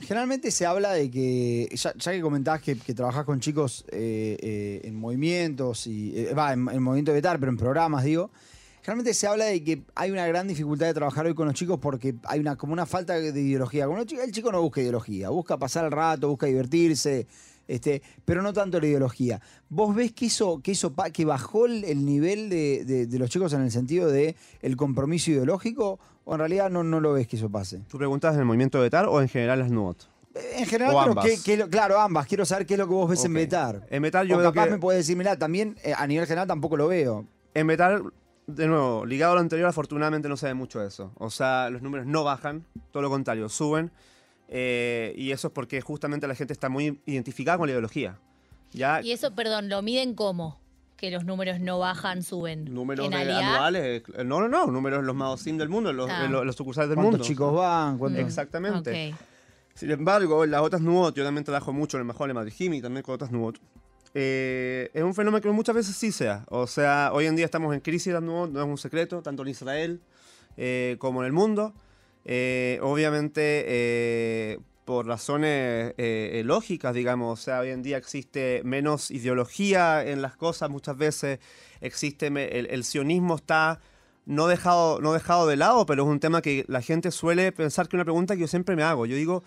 Generalmente 0.00 0.50
se 0.52 0.64
habla 0.64 0.92
de 0.92 1.10
que, 1.10 1.68
ya, 1.74 1.92
ya 1.96 2.12
que 2.12 2.20
comentás 2.20 2.62
que, 2.62 2.76
que 2.78 2.94
trabajás 2.94 3.24
con 3.24 3.40
chicos 3.40 3.84
eh, 3.90 4.36
eh, 4.40 4.80
en 4.84 4.94
movimientos, 4.94 5.86
y 5.86 6.12
eh, 6.16 6.34
va, 6.34 6.52
en, 6.52 6.68
en 6.68 6.82
movimiento 6.82 7.12
vetar, 7.12 7.38
pero 7.40 7.50
en 7.50 7.58
programas, 7.58 8.04
digo, 8.04 8.30
generalmente 8.82 9.12
se 9.12 9.26
habla 9.26 9.46
de 9.46 9.62
que 9.64 9.82
hay 9.96 10.10
una 10.12 10.26
gran 10.26 10.46
dificultad 10.46 10.86
de 10.86 10.94
trabajar 10.94 11.26
hoy 11.26 11.34
con 11.34 11.46
los 11.46 11.54
chicos 11.54 11.78
porque 11.80 12.14
hay 12.24 12.38
una 12.40 12.56
como 12.56 12.72
una 12.72 12.86
falta 12.86 13.14
de 13.18 13.40
ideología. 13.42 13.86
Como 13.86 13.98
los 13.98 14.06
chicos- 14.06 14.24
el 14.24 14.32
chico 14.32 14.52
no 14.52 14.62
busca 14.62 14.80
ideología, 14.80 15.30
busca 15.30 15.58
pasar 15.58 15.84
el 15.84 15.90
rato, 15.90 16.28
busca 16.28 16.46
divertirse, 16.46 17.26
este, 17.66 18.00
pero 18.24 18.40
no 18.40 18.52
tanto 18.54 18.80
la 18.80 18.86
ideología. 18.86 19.42
¿Vos 19.68 19.94
ves 19.94 20.12
que 20.12 20.26
eso, 20.26 20.60
que 20.62 20.72
eso 20.72 20.94
bajó 21.26 21.66
el, 21.66 21.84
el 21.84 22.06
nivel 22.06 22.48
de, 22.48 22.84
de- 22.86 23.06
de 23.06 23.18
los 23.18 23.28
chicos 23.28 23.52
en 23.52 23.60
el 23.62 23.70
sentido 23.72 24.08
de 24.08 24.36
el 24.62 24.76
compromiso 24.76 25.32
ideológico? 25.32 25.98
¿O 26.30 26.34
en 26.34 26.40
realidad 26.40 26.68
no, 26.70 26.84
no 26.84 27.00
lo 27.00 27.14
ves 27.14 27.26
que 27.26 27.36
eso 27.36 27.48
pase? 27.48 27.80
¿Tú 27.88 27.96
preguntas 27.96 28.34
en 28.34 28.40
el 28.40 28.44
movimiento 28.44 28.82
de 28.82 28.90
TAR 28.90 29.06
o 29.06 29.22
en 29.22 29.28
general 29.28 29.60
las 29.60 29.70
NUOT? 29.70 30.04
En 30.58 30.66
general, 30.66 30.94
O 30.94 30.98
pero 30.98 31.10
ambas. 31.12 31.24
¿qué- 31.24 31.38
qué 31.42 31.52
es 31.54 31.58
lo- 31.58 31.70
claro, 31.70 31.98
ambas. 31.98 32.26
Quiero 32.26 32.44
saber 32.44 32.66
qué 32.66 32.74
es 32.74 32.78
lo 32.78 32.86
que 32.86 32.92
vos 32.92 33.08
ves 33.08 33.24
en 33.24 33.30
Ok. 33.32 33.36
Betar. 33.36 33.86
En 33.88 34.02
Betar 34.02 34.26
yo 34.26 34.36
o 34.36 34.38
veo 34.38 34.52
capaz 34.52 34.66
que- 34.66 34.72
me 34.72 34.78
puedes 34.78 34.98
decir, 35.06 35.16
mira, 35.16 35.38
también 35.38 35.76
eh, 35.82 35.94
a 35.96 36.06
nivel 36.06 36.26
general 36.26 36.46
tampoco 36.46 36.76
lo 36.76 36.86
veo. 36.86 37.24
En 37.54 37.66
Betar, 37.66 38.02
de 38.46 38.66
nuevo, 38.66 39.06
ligado 39.06 39.32
a 39.32 39.34
lo 39.36 39.40
anterior, 39.40 39.66
afortunadamente 39.70 40.28
no 40.28 40.36
se 40.36 40.46
ve 40.48 40.52
mucho 40.54 40.84
eso. 40.84 41.12
O 41.16 41.30
sea, 41.30 41.70
los 41.70 41.80
números 41.80 42.06
no 42.06 42.24
bajan, 42.24 42.66
todo 42.92 43.02
lo 43.02 43.08
contrario, 43.08 43.48
suben. 43.48 43.90
eh, 44.50 45.12
y 45.16 45.32
eso 45.32 45.48
es 45.48 45.52
porque 45.52 45.80
justamente 45.82 46.26
la 46.26 46.34
gente 46.34 46.52
está 46.54 46.68
muy 46.70 47.00
identificada 47.06 47.58
con 47.58 47.66
la 47.66 47.72
ideología. 47.72 48.18
Ya 48.72 49.00
Y 49.02 49.12
eso, 49.12 49.34
perdón, 49.34 49.68
¿lo 49.68 49.82
miden 49.82 50.14
cómo? 50.14 50.58
Que 50.98 51.10
los 51.10 51.24
números 51.24 51.60
no 51.60 51.78
bajan, 51.78 52.22
suben. 52.22 52.66
números 52.74 53.08
de- 53.08 53.16
anuales. 53.16 54.02
eh, 54.14 54.24
No, 54.24 54.40
no, 54.40 54.48
no, 54.48 54.66
números 54.66 55.02
los 55.04 55.14
Maosim 55.16 55.56
del 55.56 55.68
mundo, 55.70 55.92
los, 55.94 56.10
Ah. 56.10 56.26
eh, 56.26 56.28
los, 56.28 56.44
los 56.44 56.54
sucursales 56.56 56.90
del 56.90 56.96
¿Cuántos 56.96 57.12
mundo. 57.20 57.24
chicos 57.24 57.54
van? 57.54 57.96
¿Cuántos- 57.98 58.20
Exactamente. 58.20 59.14
Sin 59.74 59.90
embargo, 59.92 60.42
en 60.42 60.50
las 60.50 60.60
otras 60.60 60.82
NUOT, 60.82 61.14
yo 61.14 61.22
también 61.24 61.44
trabajo 61.44 61.72
mucho 61.72 61.96
en 61.96 62.00
el 62.00 62.06
Mejor 62.08 62.26
de 62.28 62.34
Madrid 62.34 62.52
y 62.58 62.82
también 62.82 63.02
con 63.02 63.14
otras 63.14 63.30
NUOT. 63.32 63.58
eh, 64.14 64.90
es 64.94 65.02
un 65.04 65.14
fenómeno 65.14 65.40
que 65.42 65.50
muchas 65.50 65.74
veces 65.76 65.94
sí 65.94 66.10
sea. 66.10 66.44
O 66.48 66.66
sea, 66.66 67.10
hoy 67.12 67.26
en 67.26 67.36
día 67.36 67.44
estamos 67.44 67.72
en 67.74 67.80
crisis 67.80 68.12
las 68.12 68.22
NUOT, 68.22 68.50
no 68.50 68.60
es 68.60 68.66
un 68.66 68.78
secreto, 68.78 69.22
tanto 69.22 69.42
en 69.42 69.48
Israel 69.48 70.00
eh, 70.56 70.96
como 70.98 71.20
en 71.20 71.26
el 71.26 71.32
mundo. 71.32 71.74
Eh, 72.24 72.80
obviamente, 72.82 73.64
eh, 73.68 74.58
por 74.88 75.06
razones 75.06 75.92
eh, 75.98 76.40
lógicas, 76.46 76.94
digamos, 76.94 77.38
o 77.38 77.42
sea, 77.42 77.60
hoy 77.60 77.68
en 77.68 77.82
día 77.82 77.98
existe 77.98 78.62
menos 78.64 79.10
ideología 79.10 80.02
en 80.02 80.22
las 80.22 80.34
cosas 80.34 80.70
muchas 80.70 80.96
veces, 80.96 81.40
existe, 81.82 82.28
el, 82.28 82.84
sionismo 82.84 83.36
está 83.36 83.80
no 84.24 84.46
dejado, 84.46 85.02
no 85.02 85.12
dejado 85.12 85.46
de 85.46 85.56
lado, 85.56 85.84
pero 85.84 86.04
es 86.04 86.08
un 86.08 86.20
tema 86.20 86.40
que 86.40 86.64
la 86.68 86.80
gente 86.80 87.10
suele 87.10 87.52
pensar 87.52 87.86
que 87.86 87.96
una 87.96 88.06
pregunta 88.06 88.34
que 88.34 88.40
yo 88.40 88.48
siempre 88.48 88.76
me 88.76 88.82
hago. 88.82 89.04
Yo 89.04 89.14
digo, 89.14 89.44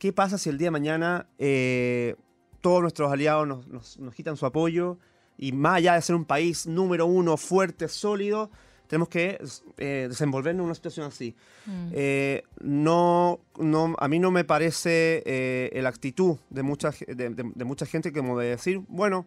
¿qué 0.00 0.12
pasa 0.12 0.38
si 0.38 0.50
el 0.50 0.58
día 0.58 0.66
de 0.66 0.72
mañana 0.72 1.28
eh, 1.38 2.16
todos 2.60 2.82
nuestros 2.82 3.12
aliados 3.12 3.46
nos- 3.46 3.96
nos 3.96 4.12
quitan 4.12 4.36
su 4.36 4.44
apoyo 4.44 4.98
y 5.38 5.52
más 5.52 5.76
allá 5.76 5.94
de 5.94 6.02
ser 6.02 6.16
un 6.16 6.24
país 6.24 6.66
número 6.66 7.06
uno, 7.06 7.36
fuerte, 7.36 7.86
sólido, 7.86 8.50
tenemos 8.90 9.08
que 9.08 9.38
eh, 9.78 10.06
desenvolvernos 10.10 10.60
en 10.62 10.66
una 10.66 10.74
situación 10.74 11.06
así? 11.06 11.34
Mm. 11.64 11.88
Eh, 11.92 12.42
no, 12.60 13.38
no, 13.58 13.94
a 13.98 14.08
mí 14.08 14.18
no 14.18 14.30
me 14.32 14.44
parece 14.44 15.22
eh, 15.24 15.80
la 15.80 15.88
actitud 15.88 16.36
de 16.50 16.62
mucha, 16.62 16.90
de, 17.06 17.30
de- 17.30 17.52
de 17.54 17.64
mucha 17.64 17.86
gente 17.86 18.12
como 18.12 18.38
de 18.38 18.48
decir, 18.48 18.80
bueno, 18.88 19.26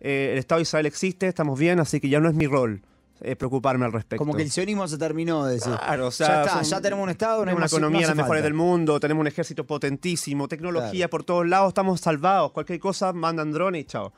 eh, 0.00 0.30
el 0.32 0.38
Estado 0.38 0.60
de 0.60 0.62
Israel 0.62 0.86
existe, 0.86 1.26
estamos 1.26 1.58
bien, 1.58 1.80
así 1.80 2.00
que 2.00 2.08
ya 2.08 2.20
no 2.20 2.28
es 2.28 2.34
mi 2.34 2.46
rol 2.46 2.80
eh, 3.20 3.36
preocuparme 3.36 3.84
al 3.84 3.92
respecto. 3.92 4.16
Como 4.24 4.34
que 4.34 4.42
el 4.42 4.50
sionismo 4.50 4.86
se 4.88 4.98
terminó 4.98 5.44
de 5.46 5.54
decir. 5.54 5.72
Claro, 5.76 6.06
o 6.06 6.10
sea, 6.10 6.26
ya 6.28 6.42
está, 6.42 6.52
son- 6.64 6.70
ya 6.70 6.80
tenemos 6.80 7.02
un 7.04 7.10
Estado, 7.10 7.40
tenemos 7.40 7.58
una 7.58 7.66
no 7.66 7.66
economía 7.66 7.98
hace 8.00 8.06
las 8.08 8.16
mejores 8.16 8.40
falta. 8.40 8.44
del 8.44 8.54
mundo, 8.54 8.98
tenemos 9.00 9.20
un 9.20 9.26
ejército 9.26 9.64
potentísimo, 9.66 10.46
tecnología 10.48 10.90
Claro. 10.92 11.10
por 11.10 11.24
todos 11.24 11.46
lados, 11.46 11.68
estamos 11.68 12.00
salvados. 12.00 12.52
Cualquier 12.52 12.78
cosa, 12.80 13.12
mandan 13.12 13.50
drones 13.52 13.82
y 13.82 13.84
chao. 13.84 14.12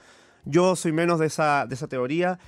Yo 0.46 0.76
soy 0.76 0.92
menos 0.92 1.18
de 1.20 1.26
esa, 1.26 1.64
de 1.66 1.74
esa 1.74 1.86
teoría. 1.88 2.38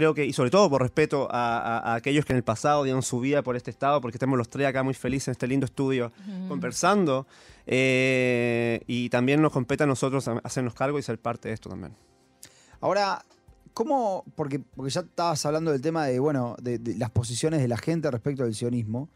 Creo 0.00 0.14
que, 0.14 0.24
y 0.24 0.32
sobre 0.32 0.48
todo 0.50 0.70
por 0.70 0.80
respeto 0.80 1.28
a, 1.30 1.58
a- 1.58 1.92
a 1.92 1.94
aquellos 1.96 2.24
que 2.24 2.32
en 2.32 2.38
el 2.38 2.42
pasado 2.42 2.84
dieron 2.84 3.02
su 3.02 3.20
vida 3.20 3.42
por 3.42 3.54
este 3.54 3.70
estado, 3.70 4.00
porque 4.00 4.16
estamos 4.16 4.38
los 4.38 4.48
tres 4.48 4.66
acá 4.66 4.82
muy 4.82 4.94
felices 4.94 5.28
en 5.28 5.32
este 5.32 5.46
lindo 5.46 5.66
estudio 5.66 6.10
conversando. 6.48 7.26
eh, 7.66 8.80
y 8.86 9.10
también 9.10 9.42
nos 9.42 9.52
compete 9.52 9.84
a 9.84 9.86
nosotros 9.86 10.26
hacernos 10.42 10.72
cargo 10.72 10.98
y 10.98 11.02
ser 11.02 11.18
parte 11.18 11.48
de 11.48 11.54
esto 11.54 11.68
también. 11.68 11.94
Ahora, 12.80 13.22
¿cómo? 13.74 14.24
Porque, 14.36 14.58
porque 14.58 14.90
ya 14.90 15.00
estabas 15.02 15.44
hablando 15.44 15.70
del 15.70 15.82
tema 15.82 16.06
de, 16.06 16.18
bueno, 16.18 16.56
de, 16.62 16.78
de 16.78 16.96
las 16.96 17.10
posiciones 17.10 17.60
de 17.60 17.68
la 17.68 17.76
gente 17.76 18.10
respecto 18.10 18.44
del 18.44 18.54
sionismo. 18.54 19.10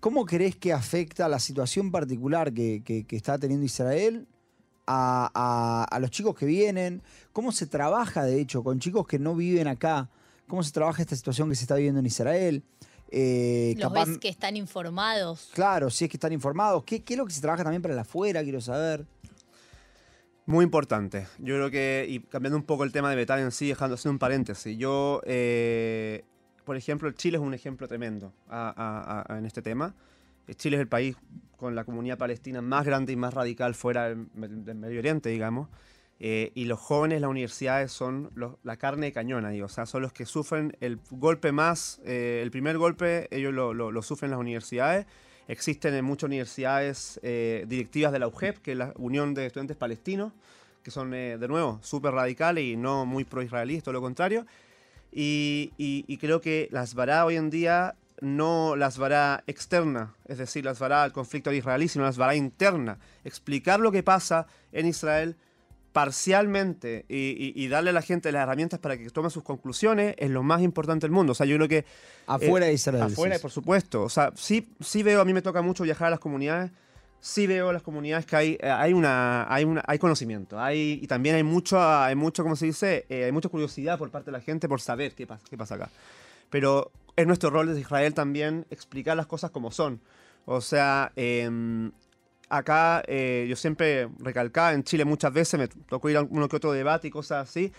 ¿Cómo 0.00 0.26
crees 0.26 0.56
que 0.56 0.72
afecta 0.72 1.28
la 1.28 1.38
situación 1.38 1.92
particular 1.92 2.52
que, 2.52 2.82
que- 2.84 3.04
que 3.04 3.16
está 3.16 3.38
teniendo 3.38 3.64
Israel 3.64 4.26
a, 4.86 5.30
a- 5.34 5.84
a 5.84 5.98
los 6.00 6.10
chicos 6.10 6.34
que 6.34 6.46
vienen? 6.46 7.02
¿Cómo 7.32 7.52
se 7.52 7.66
trabaja, 7.66 8.24
de 8.24 8.40
hecho, 8.40 8.62
con 8.62 8.78
chicos 8.78 9.06
que 9.06 9.18
no 9.18 9.34
viven 9.34 9.66
acá? 9.68 10.08
¿Cómo 10.48 10.62
se 10.62 10.70
trabaja 10.72 11.02
esta 11.02 11.16
situación 11.16 11.48
que 11.48 11.56
se 11.56 11.62
está 11.64 11.74
viviendo 11.74 12.00
en 12.00 12.06
Israel? 12.06 12.62
Eh, 13.10 13.74
Los 13.78 13.92
capaz- 13.92 14.06
ves 14.08 14.18
que 14.18 14.28
están 14.28 14.56
informados. 14.56 15.50
Claro, 15.54 15.90
si 15.90 16.04
es 16.04 16.10
que 16.10 16.16
están 16.16 16.32
informados. 16.32 16.84
¿Qué, 16.84 17.02
qué 17.02 17.14
es 17.14 17.18
lo 17.18 17.26
que 17.26 17.32
se 17.32 17.40
trabaja 17.40 17.62
también 17.64 17.82
para 17.82 17.94
el 17.94 18.00
afuera? 18.00 18.42
Quiero 18.42 18.60
saber. 18.60 19.06
Muy 20.46 20.64
importante. 20.64 21.26
Yo 21.38 21.56
creo 21.56 21.70
que, 21.70 22.06
y 22.08 22.20
cambiando 22.20 22.56
un 22.56 22.62
poco 22.64 22.84
el 22.84 22.92
tema 22.92 23.10
de 23.10 23.16
Betal 23.16 23.40
en 23.40 23.50
sí, 23.50 23.68
dejando 23.68 23.94
haciendo 23.96 24.12
un 24.12 24.18
paréntesis, 24.20 24.78
yo, 24.78 25.20
eh, 25.24 26.24
por 26.64 26.76
ejemplo, 26.76 27.10
Chile 27.12 27.36
es 27.38 27.42
un 27.42 27.52
ejemplo 27.54 27.88
tremendo 27.88 28.32
a- 28.48 28.72
a- 28.76 29.34
a- 29.34 29.38
en 29.38 29.46
este 29.46 29.60
tema. 29.62 29.94
Chile 30.54 30.76
es 30.76 30.80
el 30.82 30.88
país 30.88 31.16
con 31.56 31.74
la 31.74 31.84
comunidad 31.84 32.18
palestina 32.18 32.60
más 32.62 32.84
grande 32.84 33.12
y 33.12 33.16
más 33.16 33.34
radical 33.34 33.74
fuera 33.74 34.08
del, 34.08 34.26
del 34.64 34.74
Medio 34.76 34.98
Oriente, 35.00 35.28
digamos. 35.30 35.68
Eh, 36.18 36.52
y 36.54 36.64
los 36.64 36.78
jóvenes, 36.78 37.20
las 37.20 37.28
universidades 37.30 37.92
son 37.92 38.30
los- 38.34 38.54
la 38.62 38.76
carne 38.76 39.06
de 39.06 39.12
cañón 39.12 39.44
ahí, 39.44 39.60
o 39.60 39.68
sea, 39.68 39.84
son 39.84 40.00
los 40.02 40.12
que 40.14 40.24
sufren 40.24 40.74
el 40.80 40.98
golpe 41.10 41.52
más, 41.52 42.00
eh, 42.04 42.40
el 42.42 42.50
primer 42.50 42.78
golpe, 42.78 43.28
ellos 43.30 43.52
lo, 43.52 43.74
lo- 43.74 43.90
lo 43.92 44.02
sufren 44.02 44.30
las 44.30 44.40
universidades. 44.40 45.06
Existen 45.48 45.94
en 45.94 46.04
muchas 46.04 46.28
universidades 46.28 47.20
eh, 47.22 47.64
directivas 47.68 48.12
de 48.12 48.18
la 48.18 48.28
UGEP, 48.28 48.58
que 48.58 48.72
es 48.72 48.78
la 48.78 48.92
Unión 48.96 49.34
de 49.34 49.46
Estudiantes 49.46 49.76
Palestinos, 49.76 50.32
que 50.82 50.90
son, 50.90 51.12
eh, 51.14 51.36
de 51.38 51.48
nuevo, 51.48 51.78
súper 51.82 52.12
radicales 52.12 52.64
y 52.64 52.76
no 52.76 53.04
muy 53.04 53.24
pro-israelíes, 53.24 53.82
todo 53.82 53.92
lo 53.92 54.00
contrario. 54.00 54.46
Y, 55.12 55.72
y- 55.78 56.04
y 56.08 56.16
creo 56.18 56.40
que 56.40 56.68
la 56.70 56.80
Asbará 56.80 57.24
hoy 57.26 57.36
en 57.36 57.50
día 57.50 57.94
no 58.20 58.76
la 58.76 58.86
Asbará 58.86 59.44
externa, 59.46 60.14
es 60.26 60.38
decir, 60.38 60.64
la 60.64 60.70
Asbará 60.72 61.02
al 61.02 61.12
conflicto 61.12 61.52
israelí, 61.52 61.88
sino 61.88 62.04
la 62.04 62.10
Asbará 62.10 62.34
interna. 62.34 62.98
Explicar 63.24 63.80
lo 63.80 63.92
que 63.92 64.02
pasa 64.02 64.46
en 64.72 64.86
Israel 64.86 65.36
parcialmente 65.92 67.06
y, 67.08 67.16
y- 67.16 67.52
y 67.64 67.68
darle 67.68 67.90
a 67.90 67.92
la 67.94 68.02
gente 68.02 68.30
las 68.30 68.42
herramientas 68.42 68.78
para 68.78 68.96
que 68.98 69.08
tome 69.10 69.30
sus 69.30 69.42
conclusiones 69.42 70.14
es 70.18 70.30
lo 70.30 70.42
más 70.42 70.60
importante 70.62 71.04
del 71.06 71.10
mundo. 71.10 71.32
O 71.32 71.34
sea, 71.34 71.46
yo 71.46 71.56
creo 71.56 71.68
que 71.68 71.84
Afuera 72.26 72.66
eh, 72.66 72.68
de 72.68 72.74
Israel. 72.74 73.02
Afuera, 73.02 73.38
por 73.38 73.50
supuesto. 73.50 74.02
O 74.02 74.08
sea, 74.10 74.30
sí, 74.36 74.68
sí 74.80 75.02
veo, 75.02 75.20
a 75.20 75.24
mí 75.24 75.32
me 75.32 75.42
toca 75.42 75.62
mucho 75.62 75.84
viajar 75.84 76.08
a 76.08 76.10
las 76.10 76.20
comunidades. 76.20 76.70
Sí 77.18 77.46
veo 77.46 77.72
las 77.72 77.82
comunidades 77.82 78.26
que 78.26 78.36
hay, 78.36 78.58
eh, 78.60 78.68
hay, 78.70 78.92
una, 78.92 79.52
hay, 79.52 79.64
una, 79.64 79.82
hay 79.86 79.98
conocimiento. 79.98 80.60
Hay, 80.60 81.00
y 81.02 81.06
también 81.06 81.34
hay 81.34 81.42
mucho, 81.42 81.80
hay 81.80 82.14
mucho, 82.14 82.42
¿cómo 82.42 82.56
se 82.56 82.66
dice? 82.66 83.06
Eh, 83.08 83.24
hay 83.24 83.32
mucha 83.32 83.48
curiosidad 83.48 83.98
por 83.98 84.10
parte 84.10 84.26
de 84.26 84.32
la 84.32 84.40
gente 84.42 84.68
por 84.68 84.80
saber 84.82 85.14
qué 85.14 85.26
pasa, 85.26 85.42
qué 85.48 85.56
pasa 85.56 85.76
acá. 85.76 85.88
Pero 86.50 86.92
es 87.16 87.26
nuestro 87.26 87.50
rol 87.50 87.66
desde 87.68 87.80
Israel 87.80 88.14
también 88.14 88.66
explicar 88.70 89.16
las 89.16 89.26
cosas 89.26 89.50
como 89.50 89.70
son. 89.70 90.00
O 90.44 90.60
sea, 90.60 91.12
em, 91.16 91.90
acá 92.48 93.02
eh, 93.08 93.46
yo 93.48 93.56
siempre 93.56 94.08
recalcaba 94.20 94.72
en 94.72 94.84
Chile 94.84 95.04
muchas 95.04 95.32
veces, 95.32 95.58
me 95.58 95.68
tocó 95.68 96.08
ir 96.10 96.16
a 96.18 96.22
uno 96.22 96.48
que 96.48 96.56
otro 96.56 96.72
debate 96.72 97.08
y 97.08 97.10
cosas 97.10 97.48
así, 97.48 97.72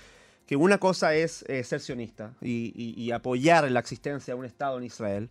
que 0.46 0.56
una 0.56 0.78
cosa 0.78 1.14
es 1.16 1.44
eh, 1.48 1.64
ser 1.64 1.80
sionista 1.82 2.34
y, 2.42 2.74
y- 2.76 3.02
y 3.02 3.12
apoyar 3.12 3.70
la 3.72 3.80
existencia 3.80 4.34
de 4.34 4.40
un 4.40 4.46
Estado 4.46 4.78
en 4.78 4.84
Israel. 4.86 5.30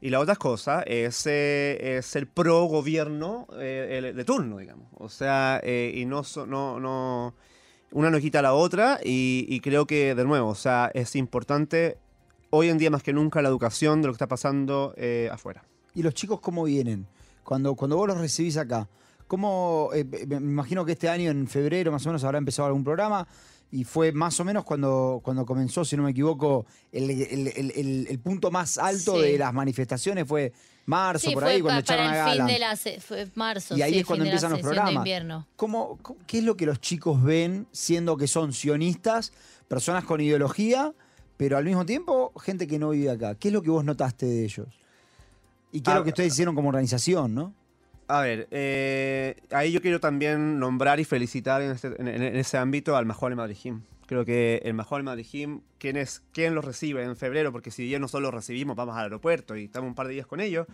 Y 0.00 0.10
la 0.10 0.18
otra 0.20 0.34
cosa 0.36 0.82
es, 0.82 1.26
eh, 1.26 1.96
es 1.98 2.06
ser 2.06 2.26
pro 2.26 2.64
gobierno 2.64 3.46
eh, 3.54 4.12
de 4.14 4.24
turno, 4.24 4.58
digamos. 4.58 4.88
O 4.98 5.08
sea, 5.08 5.60
eh, 5.62 5.92
y 5.94 6.06
no, 6.06 6.22
no, 6.48 6.80
no, 6.80 7.34
una 7.92 8.10
no 8.10 8.18
quita 8.18 8.40
a 8.40 8.42
la 8.42 8.52
otra 8.54 8.98
y, 9.04 9.46
y 9.48 9.60
creo 9.60 9.86
que, 9.86 10.14
de 10.14 10.24
nuevo, 10.24 10.48
o 10.48 10.54
sea, 10.56 10.90
es 10.94 11.14
importante 11.16 11.98
hoy 12.54 12.68
en 12.68 12.76
día 12.78 12.90
más 12.90 13.02
que 13.02 13.12
nunca 13.14 13.40
la 13.40 13.48
educación 13.48 14.02
de 14.02 14.08
lo 14.08 14.12
que 14.12 14.16
está 14.16 14.28
pasando 14.28 14.92
eh, 14.98 15.28
afuera. 15.32 15.64
¿Y 15.94 16.02
los 16.02 16.12
chicos 16.14 16.40
cómo 16.40 16.64
vienen? 16.64 17.06
Cuando, 17.42 17.74
cuando 17.74 17.96
vos 17.96 18.06
los 18.08 18.18
recibís 18.18 18.56
acá, 18.58 18.88
¿cómo, 19.26 19.88
eh, 19.94 20.04
me 20.04 20.36
imagino 20.36 20.84
que 20.84 20.92
este 20.92 21.08
año, 21.08 21.30
en 21.30 21.46
febrero 21.48 21.90
más 21.90 22.04
o 22.04 22.10
menos, 22.10 22.22
habrá 22.24 22.36
empezado 22.38 22.66
algún 22.68 22.84
programa 22.84 23.26
y 23.70 23.84
fue 23.84 24.12
más 24.12 24.38
o 24.38 24.44
menos 24.44 24.64
cuando, 24.64 25.20
cuando 25.24 25.46
comenzó, 25.46 25.82
si 25.84 25.96
no 25.96 26.02
me 26.02 26.10
equivoco, 26.10 26.66
el, 26.92 27.10
el- 27.10 27.48
el- 27.48 27.70
el- 27.74 28.06
el 28.10 28.18
punto 28.18 28.50
más 28.50 28.76
alto 28.76 29.14
Sí. 29.16 29.22
de 29.22 29.38
las 29.38 29.54
manifestaciones 29.54 30.28
fue 30.28 30.52
marzo, 30.84 31.28
Sí, 31.28 31.34
por 31.34 31.44
fue 31.44 31.52
ahí, 31.52 31.62
cuando 31.62 31.80
echaron 31.80 32.06
a 32.06 32.10
para 32.10 32.24
el 32.24 32.30
fin 32.32 32.38
Gala. 32.40 32.52
de 32.52 32.58
la 32.58 32.76
se- 32.76 33.00
fue 33.00 33.28
marzo, 33.34 33.76
Y 33.78 33.80
ahí 33.82 33.94
sí, 33.94 33.98
es 34.00 34.04
cuando 34.06 34.24
fin 34.24 34.34
de 34.34 34.40
la 34.40 34.46
empiezan 34.48 34.50
los 34.52 34.60
programas. 34.60 34.94
invierno. 34.94 35.46
¿Cómo, 35.56 35.98
cómo- 36.02 36.18
qué 36.26 36.38
es 36.38 36.44
lo 36.44 36.54
que 36.56 36.66
los 36.66 36.80
chicos 36.82 37.22
ven 37.22 37.66
siendo 37.72 38.18
que 38.18 38.26
son 38.28 38.52
sionistas, 38.52 39.32
personas 39.68 40.04
con 40.04 40.20
ideología, 40.20 40.92
pero 41.36 41.56
al 41.56 41.64
mismo 41.64 41.84
tiempo 41.86 42.32
gente 42.40 42.66
que 42.66 42.78
no 42.78 42.90
vive 42.90 43.10
acá? 43.10 43.34
¿Qué 43.34 43.48
es 43.48 43.54
lo 43.54 43.62
que 43.62 43.70
vos 43.70 43.84
notaste 43.84 44.26
de 44.26 44.44
ellos? 44.44 44.68
Y 45.72 45.80
qué 45.80 45.90
es 45.90 45.94
Ah, 45.94 45.98
lo 45.98 46.04
que 46.04 46.10
ustedes 46.10 46.32
hicieron 46.32 46.54
como 46.54 46.68
organización, 46.68 47.34
¿no? 47.34 47.54
A 48.08 48.20
ver, 48.20 48.46
eh, 48.50 49.36
ahí 49.52 49.72
yo 49.72 49.80
quiero 49.80 49.98
también 50.00 50.58
nombrar 50.58 51.00
y 51.00 51.04
felicitar 51.04 51.62
en, 51.62 51.70
este- 51.70 51.94
en- 52.00 52.08
en 52.08 52.36
ese 52.36 52.58
ámbito 52.58 52.96
al 52.96 53.06
Majol 53.06 53.34
Madrijim. 53.36 53.80
Creo 54.06 54.24
que 54.26 54.60
el 54.64 54.74
Majol 54.74 55.02
Madrijim, 55.02 55.60
¿quién 55.78 55.96
es 55.96 56.22
quién 56.32 56.54
los 56.54 56.64
recibe 56.64 57.02
en 57.04 57.16
febrero? 57.16 57.52
Porque 57.52 57.70
si 57.70 57.84
bien 57.84 58.02
nosotros 58.02 58.22
los 58.24 58.34
recibimos, 58.34 58.76
vamos 58.76 58.96
al 58.96 59.04
aeropuerto 59.04 59.56
y 59.56 59.64
estamos 59.64 59.88
un 59.88 59.94
par 59.94 60.08
de 60.08 60.14
días 60.14 60.26
con 60.26 60.40
ellos, 60.40 60.66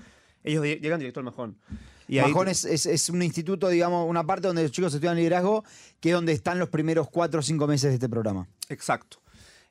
ellos 0.42 0.64
llegan 0.64 0.98
directo 0.98 1.20
al 1.20 1.24
Majón. 1.24 1.56
Y 2.08 2.18
ahí- 2.18 2.30
Majón 2.32 2.48
es, 2.48 2.64
es- 2.64 2.86
es 2.86 3.08
un 3.10 3.22
instituto, 3.22 3.68
digamos, 3.68 4.08
una 4.08 4.24
parte 4.24 4.48
donde 4.48 4.62
los 4.62 4.72
chicos 4.72 4.92
estudian 4.92 5.14
liderazgo, 5.14 5.62
que 6.00 6.08
es 6.08 6.14
donde 6.14 6.32
están 6.32 6.58
los 6.58 6.70
primeros 6.70 7.08
cuatro 7.10 7.38
o 7.38 7.42
cinco 7.42 7.68
meses 7.68 7.90
de 7.90 7.94
este 7.94 8.08
programa. 8.08 8.48
Exacto. 8.68 9.18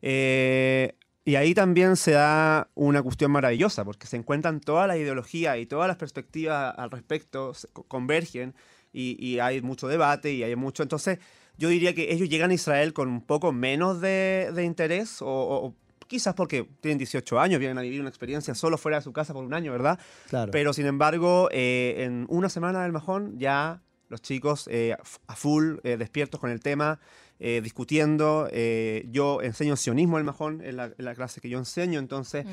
Eh, 0.02 0.94
y 1.26 1.36
ahí 1.36 1.54
también 1.54 1.98
se 1.98 2.12
da 2.12 2.70
una 2.76 3.04
cuestión 3.04 3.32
maravillosa, 3.32 3.84
porque 3.84 4.08
se 4.08 4.16
encuentran 4.16 4.62
toda 4.62 4.88
la 4.88 4.98
ideología 4.98 5.58
y 5.58 5.66
todas 5.66 5.88
las 5.90 5.98
perspectivas 5.98 6.74
al 6.78 6.90
respecto, 6.90 7.52
convergen 7.90 8.56
y, 8.94 9.18
y 9.26 9.40
hay 9.40 9.62
mucho 9.62 9.88
debate 9.90 10.32
y 10.32 10.44
hay 10.44 10.56
mucho. 10.56 10.84
Entonces, 10.84 11.20
yo 11.58 11.68
diría 11.70 11.94
que 11.94 12.14
ellos 12.14 12.30
llegan 12.30 12.52
a 12.52 12.54
Israel 12.54 12.94
con 12.94 13.10
un 13.10 13.22
poco 13.22 13.52
menos 13.52 14.00
de, 14.00 14.52
de 14.54 14.64
interés, 14.64 15.22
o, 15.22 15.26
o- 15.28 15.66
o 15.68 15.76
quizás 16.08 16.34
porque 16.36 16.66
tienen 16.80 16.98
18 17.00 17.38
años, 17.38 17.60
vienen 17.60 17.78
a 17.78 17.82
vivir 17.82 18.00
una 18.00 18.08
experiencia 18.10 18.56
solo 18.56 18.78
fuera 18.78 18.98
de 19.00 19.04
su 19.04 19.12
casa 19.12 19.34
por 19.34 19.44
un 19.44 19.54
año, 19.54 19.74
¿verdad? 19.74 20.00
Claro. 20.30 20.52
Pero 20.54 20.72
sin 20.72 20.86
embargo, 20.86 21.50
eh, 21.52 21.96
en 22.06 22.26
una 22.30 22.48
semana 22.48 22.84
del 22.84 22.94
Majón 22.94 23.38
ya 23.38 23.82
los 24.08 24.22
chicos 24.22 24.70
eh, 24.72 24.96
a 25.28 25.36
full, 25.36 25.80
eh, 25.84 25.98
despiertos 25.98 26.40
con 26.40 26.50
el 26.50 26.62
tema, 26.62 27.02
eh, 27.40 27.62
discutiendo. 27.64 28.48
eh, 28.52 29.06
yo 29.12 29.42
enseño 29.42 29.76
sionismo 29.76 30.18
el 30.18 30.24
Majón, 30.24 30.62
en 30.64 30.78
la, 30.78 30.86
en 30.98 31.06
la 31.06 31.14
clase 31.16 31.40
que 31.42 31.50
yo 31.50 31.58
enseño, 31.60 32.00
entonces 32.00 32.46
Mm. 32.46 32.50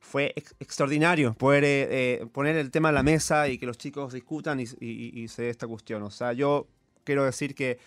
fue 0.00 0.32
ex- 0.36 0.54
extraordinario 0.60 1.34
poder 1.34 1.64
eh, 1.66 2.26
poner 2.32 2.56
el 2.56 2.70
tema 2.70 2.90
en 2.90 2.94
la 2.96 3.02
mesa 3.02 3.48
y 3.48 3.58
que 3.58 3.66
los 3.66 3.78
chicos 3.78 4.12
discutan 4.12 4.60
y, 4.60 4.64
y- 4.80 5.22
y 5.22 5.28
se 5.28 5.42
dé 5.42 5.50
esta 5.50 5.66
cuestión. 5.66 6.02
O 6.02 6.10
sea, 6.10 6.32
yo 6.32 6.66
quiero 7.04 7.24
decir 7.24 7.54
que 7.54 7.78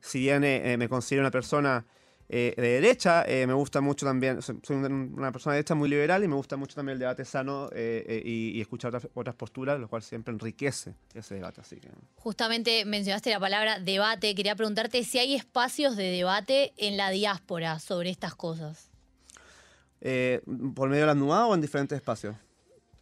si 0.00 0.18
bien 0.20 0.42
me 0.78 0.88
considero 0.88 1.22
una 1.22 1.30
persona 1.30 1.84
eh, 2.28 2.54
de 2.56 2.62
derecha, 2.68 3.24
eh, 3.26 3.46
me 3.46 3.52
gusta 3.52 3.80
mucho 3.80 4.06
también, 4.06 4.40
soy 4.42 4.58
soy 4.62 4.76
un- 4.76 5.14
una 5.16 5.30
persona 5.30 5.52
de 5.54 5.58
derecha 5.58 5.74
muy 5.74 5.88
liberal 5.88 6.24
y 6.24 6.28
me 6.28 6.34
gusta 6.36 6.56
mucho 6.56 6.74
también 6.74 6.94
el 6.94 6.98
debate 7.00 7.24
sano 7.24 7.68
eh, 7.72 8.22
y, 8.24 8.56
y 8.56 8.60
escuchar 8.60 8.94
otras, 8.94 9.08
otras 9.14 9.36
posturas, 9.36 9.78
lo 9.78 9.88
cual 9.88 10.02
siempre 10.02 10.32
enriquece 10.32 10.94
ese 11.14 11.34
debate. 11.34 11.60
Así 11.60 11.76
que, 11.76 11.88
Justamente 12.16 12.84
mencionaste 12.84 13.30
la 13.30 13.40
palabra 13.40 13.78
debate. 13.78 14.34
Quería 14.34 14.56
preguntarte 14.56 15.04
si 15.04 15.18
hay 15.18 15.34
espacios 15.34 15.96
de 15.96 16.04
debate 16.04 16.72
en 16.76 16.96
la 16.96 17.10
diáspora 17.10 17.78
sobre 17.78 18.10
estas 18.10 18.34
cosas. 18.34 18.90
¿Por 20.74 20.88
medio 20.88 21.02
de 21.02 21.06
la 21.06 21.14
NUA 21.14 21.46
o 21.46 21.54
en 21.54 21.60
diferentes 21.60 21.96
espacios? 21.96 22.36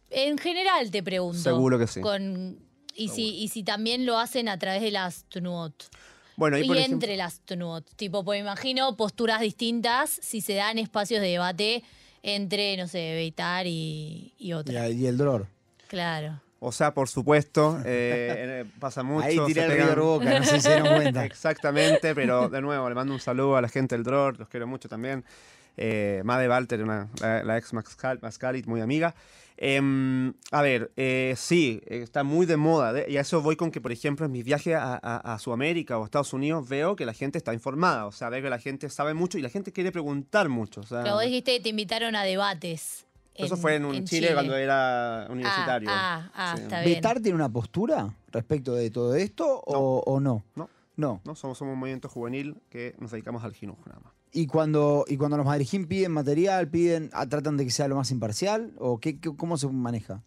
En 0.09 0.37
general 0.37 0.89
te 0.91 1.01
pregunto. 1.03 1.37
Seguro 1.39 1.77
que 1.79 1.87
sí. 1.87 1.99
Con, 2.01 2.59
y, 2.95 3.09
si, 3.09 3.35
y 3.35 3.47
si 3.49 3.63
también 3.63 4.05
lo 4.05 4.17
hacen 4.19 4.47
a 4.47 4.57
través 4.59 4.81
de 4.81 4.91
las 4.91 5.25
TNUOT. 5.25 5.73
Bueno, 6.35 6.57
Y 6.57 6.61
ejemplo- 6.61 6.79
entre 6.79 7.15
las 7.17 7.39
TNUOT. 7.41 7.85
Tipo, 7.95 8.23
pues 8.23 8.39
imagino 8.39 8.95
posturas 8.97 9.41
distintas 9.41 10.09
si 10.09 10.41
se 10.41 10.53
dan 10.55 10.77
espacios 10.79 11.21
de 11.21 11.27
debate 11.27 11.83
entre, 12.23 12.75
no 12.77 12.87
sé, 12.87 13.13
Beitar 13.15 13.67
y, 13.67 14.33
y 14.37 14.47
Y, 14.49 14.53
otra. 14.53 14.89
y 14.89 15.05
el 15.05 15.17
dolor. 15.17 15.47
Claro. 15.87 16.39
O 16.65 16.71
sea, 16.71 16.93
por 16.93 17.09
supuesto, 17.09 17.77
eh, 17.85 18.61
eh, 18.63 18.65
pasa 18.79 19.03
mucho. 19.03 19.25
Ahí 19.27 19.37
tiré 19.45 19.65
el 19.65 19.71
River 19.73 19.99
Boca, 19.99 20.39
no 20.39 20.45
sé 20.45 20.55
si 20.55 20.61
se 20.61 20.69
dieron 20.69 20.95
cuenta. 20.95 21.25
Exactamente, 21.25 22.15
pero 22.15 22.47
de 22.47 22.61
nuevo, 22.61 22.87
le 22.87 22.95
mando 22.95 23.13
un 23.13 23.19
saludo 23.19 23.57
a 23.57 23.61
la 23.61 23.67
gente 23.67 23.95
del 23.95 24.05
DROR, 24.05 24.39
los 24.39 24.47
quiero 24.47 24.65
mucho 24.65 24.87
también. 24.87 25.25
Eh, 25.77 26.21
Made 26.23 26.47
Walter, 26.49 26.83
una, 26.83 27.09
la, 27.21 27.43
la 27.43 27.57
ex 27.57 27.73
Mascal- 27.73 28.19
Mascalit, 28.21 28.65
muy 28.67 28.81
amiga. 28.81 29.15
Em, 29.57 30.33
a 30.51 30.61
ver, 30.61 30.91
eh, 30.97 31.35
sí, 31.37 31.79
eh, 31.85 31.99
está 32.03 32.23
muy 32.23 32.45
de 32.45 32.57
moda. 32.57 32.91
de- 32.91 33.09
y 33.09 33.17
a 33.17 33.21
eso 33.21 33.41
voy 33.41 33.55
con 33.55 33.71
que, 33.71 33.79
por 33.81 33.91
ejemplo, 33.91 34.25
en 34.25 34.31
mis 34.31 34.43
viajes 34.43 34.75
a, 34.75 34.99
a- 35.01 35.33
a 35.33 35.39
Sudamérica 35.39 35.97
o 35.99 36.05
Estados 36.05 36.33
Unidos 36.33 36.67
veo 36.67 36.95
que 36.95 37.05
la 37.05 37.13
gente 37.13 37.37
está 37.37 37.53
informada. 37.53 38.05
O 38.07 38.11
sea, 38.11 38.29
veo 38.29 38.41
que 38.41 38.49
la 38.49 38.59
gente 38.59 38.89
sabe 38.89 39.13
mucho 39.13 39.37
y 39.37 39.41
la 39.41 39.49
gente 39.49 39.71
quiere 39.71 39.91
preguntar 39.91 40.49
mucho. 40.49 40.81
O 40.81 40.83
sea, 40.83 41.03
Pero 41.03 41.15
vos 41.15 41.23
dijiste 41.23 41.55
que 41.57 41.63
te 41.63 41.69
invitaron 41.69 42.15
a 42.15 42.23
debates. 42.23 43.05
eso 43.35 43.55
fue 43.57 43.75
en, 43.75 43.85
un 43.85 44.03
Chile, 44.05 44.31
cuando 44.33 44.55
era 44.55 45.27
universitario. 45.29 45.89
Ah, 45.91 46.29
ah, 46.33 46.51
ah, 46.51 46.55
Sí. 46.57 46.63
está 46.63 46.81
bien. 46.81 46.95
¿Betar 46.95 47.19
tiene 47.21 47.35
una 47.35 47.49
postura 47.49 48.13
respecto 48.31 48.73
de 48.75 48.89
todo 48.91 49.15
esto 49.15 49.59
o, 49.65 50.03
o 50.05 50.19
no? 50.19 50.43
No. 50.55 50.69
No. 50.95 51.21
¿no? 51.25 51.35
Somos, 51.35 51.57
somos 51.57 51.73
un 51.73 51.79
movimiento 51.79 52.09
juvenil 52.09 52.57
que 52.69 52.95
nos 52.99 53.11
dedicamos 53.11 53.43
al 53.43 53.53
más. 53.53 54.13
Y 54.35 54.47
cuando, 54.47 55.05
y 55.07 55.15
cuando 55.17 55.37
los 55.37 55.45
madrijín 55.45 55.85
piden 55.87 56.11
material, 56.11 56.67
piden, 56.67 57.11
ah, 57.13 57.27
tratan 57.27 57.55
de 57.55 57.65
que 57.65 57.71
sea 57.71 57.87
lo 57.87 57.95
más 57.95 58.09
imparcial, 58.11 58.73
o 58.79 58.99
qué, 58.99 59.19
qué- 59.19 59.35
cómo 59.37 59.57
se 59.57 59.67
maneja? 59.67 60.23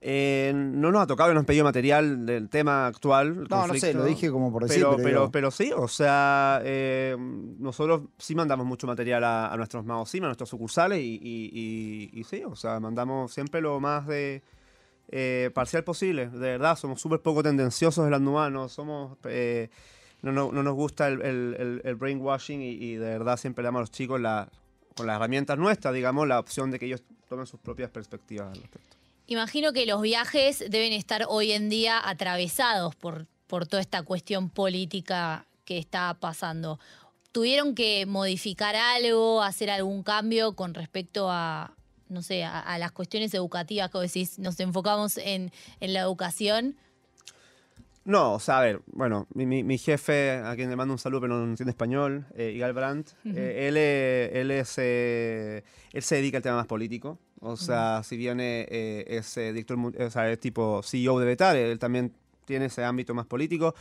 Eh, 0.00 0.52
no 0.54 0.92
nos 0.92 1.02
ha 1.02 1.06
tocado 1.06 1.30
y 1.30 1.34
nos 1.34 1.40
han 1.42 1.46
pedido 1.46 1.64
material 1.64 2.26
del 2.26 2.48
tema 2.48 2.86
actual. 2.86 3.28
el 3.28 3.48
No, 3.48 3.66
no 3.66 3.74
sé, 3.74 3.92
lo 3.94 4.04
dije 4.04 4.30
como 4.30 4.52
por 4.52 4.62
decir, 4.62 4.76
Pero, 4.82 4.96
pero 5.02 5.30
pero, 5.32 5.50
sí, 5.50 5.72
o 5.74 5.88
sea, 5.88 6.60
eh, 6.64 7.16
nosotros 7.58 8.02
sí 8.18 8.34
mandamos 8.34 8.66
mucho 8.66 8.86
material 8.86 9.24
a, 9.24 9.52
a 9.52 9.56
nuestros 9.56 9.84
maosim, 9.84 10.22
a 10.24 10.26
nuestros 10.26 10.48
sucursales 10.50 11.00
y, 11.00 11.18
y- 11.22 12.10
y- 12.14 12.20
y 12.20 12.24
sí, 12.24 12.42
o 12.44 12.54
sea, 12.54 12.78
mandamos 12.78 13.32
siempre 13.32 13.60
lo 13.60 13.80
más 13.80 14.06
de 14.06 14.42
eh, 15.08 15.50
parcial 15.54 15.82
posible. 15.82 16.28
De 16.28 16.38
verdad, 16.38 16.76
somos 16.76 17.00
súper 17.00 17.20
poco 17.20 17.42
tendenciosos 17.42 18.04
en 18.04 18.10
las 18.10 18.20
NUA, 18.20 18.50
no 18.50 18.68
somos... 18.68 19.16
no, 20.26 20.32
no- 20.32 20.52
no 20.52 20.62
nos 20.62 20.74
gusta 20.74 21.08
el, 21.08 21.22
el- 21.22 21.56
el- 21.58 21.80
el 21.84 21.94
brainwashing 21.94 22.60
y, 22.60 22.70
y 22.72 22.94
de 22.96 23.06
verdad 23.08 23.36
siempre 23.36 23.62
le 23.62 23.68
damos 23.68 23.78
a 23.78 23.82
los 23.82 23.90
chicos 23.90 24.20
la, 24.20 24.48
con 24.94 25.06
las 25.06 25.16
herramientas 25.16 25.56
nuestras, 25.58 25.94
digamos, 25.94 26.26
la 26.28 26.38
opción 26.38 26.70
de 26.70 26.78
que 26.78 26.86
ellos 26.86 27.02
tomen 27.28 27.46
sus 27.46 27.60
propias 27.60 27.90
perspectivas 27.90 28.48
al 28.48 28.60
respecto. 28.62 28.96
Imagino 29.28 29.72
que 29.72 29.86
los 29.86 30.00
viajes 30.02 30.60
deben 30.70 30.92
estar 30.92 31.24
hoy 31.28 31.50
en 31.52 31.68
día 31.68 32.00
atravesados 32.08 32.94
por, 32.94 33.26
por 33.48 33.66
toda 33.66 33.80
esta 33.80 34.02
cuestión 34.02 34.50
política 34.50 35.46
que 35.64 35.78
está 35.78 36.14
pasando. 36.20 36.78
¿Tuvieron 37.32 37.74
que 37.74 38.06
modificar 38.06 38.76
algo, 38.76 39.42
hacer 39.42 39.68
algún 39.70 40.02
cambio 40.04 40.54
con 40.54 40.74
respecto 40.74 41.28
a, 41.30 41.74
no 42.08 42.22
sé, 42.22 42.44
a, 42.44 42.60
a 42.60 42.78
las 42.78 42.92
cuestiones 42.92 43.34
educativas 43.34 43.90
que 43.90 43.98
vos 43.98 44.06
decís? 44.06 44.38
Nos 44.38 44.58
enfocamos 44.60 45.18
en, 45.18 45.50
en 45.80 45.92
la 45.92 46.00
educación. 46.00 46.76
No, 48.06 48.34
o 48.34 48.40
sea, 48.40 48.58
a 48.58 48.62
ver, 48.62 48.80
bueno, 48.86 49.26
mi, 49.34 49.44
mi- 49.46 49.64
mi 49.64 49.78
jefe, 49.78 50.30
a 50.30 50.54
quien 50.54 50.70
le 50.70 50.76
mando 50.76 50.94
un 50.94 50.98
saludo, 50.98 51.22
pero 51.22 51.36
no 51.38 51.44
entiende 51.44 51.70
español, 51.72 52.24
eh, 52.36 52.52
Igal 52.54 52.72
Brandt, 52.72 53.10
eh, 53.36 53.66
él, 53.68 53.76
eh, 53.76 54.30
él, 54.32 54.50
es, 54.52 54.74
eh, 54.78 55.64
él 55.92 56.02
se 56.02 56.14
dedica 56.16 56.36
al 56.38 56.42
tema 56.42 56.56
más 56.56 56.66
político. 56.66 57.18
O 57.40 57.56
sea, 57.56 58.02
si 58.04 58.16
bien 58.16 58.38
eh, 58.40 58.66
eh, 58.70 59.04
es 59.08 59.34
director, 59.34 59.76
o 59.78 60.10
sea, 60.10 60.30
es 60.30 60.38
tipo 60.40 60.80
CEO 60.84 61.18
de 61.18 61.26
Betar, 61.26 61.56
él 61.56 61.78
también 61.78 62.12
tiene 62.44 62.66
ese 62.66 62.84
ámbito 62.84 63.12
más 63.12 63.26
político. 63.26 63.74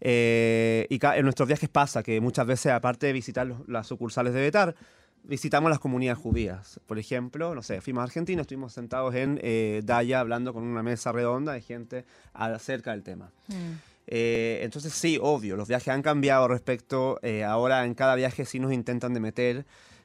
Y 0.00 0.98
en 1.02 1.22
nuestros 1.24 1.46
viajes 1.48 1.68
pasa 1.68 2.02
que 2.02 2.20
muchas 2.20 2.46
veces, 2.46 2.72
aparte 2.72 3.06
de 3.06 3.12
visitar 3.14 3.46
los- 3.46 3.66
las 3.68 3.86
sucursales 3.86 4.32
de 4.34 4.40
Betar, 4.42 4.74
visitamos 5.24 5.70
las 5.70 5.78
comunidades 5.78 6.18
judías. 6.18 6.80
Por 6.86 6.98
ejemplo, 6.98 7.54
no 7.54 7.62
sé, 7.62 7.80
fuimos 7.80 8.00
a 8.00 8.04
Argentina, 8.04 8.42
estuvimos 8.42 8.72
sentados 8.72 9.14
en 9.14 9.38
eh, 9.42 9.80
Daya 9.84 10.20
hablando 10.20 10.52
con 10.52 10.62
una 10.64 10.82
mesa 10.82 11.12
redonda 11.12 11.52
de 11.52 11.60
gente 11.60 12.04
acerca 12.32 12.92
del 12.92 13.02
tema. 13.02 13.30
Mm. 13.48 13.72
Eh, 14.06 14.60
entonces 14.62 14.92
sí, 14.92 15.18
obvio, 15.20 15.56
los 15.56 15.68
viajes 15.68 15.88
han 15.88 16.02
cambiado 16.02 16.48
respecto, 16.48 17.20
eh, 17.22 17.44
ahora 17.44 17.84
en 17.84 17.94
cada 17.94 18.16
viaje 18.16 18.44
sí 18.44 18.58
nos 18.58 18.72
intentan 18.72 19.14
de 19.14 19.20
meter 19.20 19.56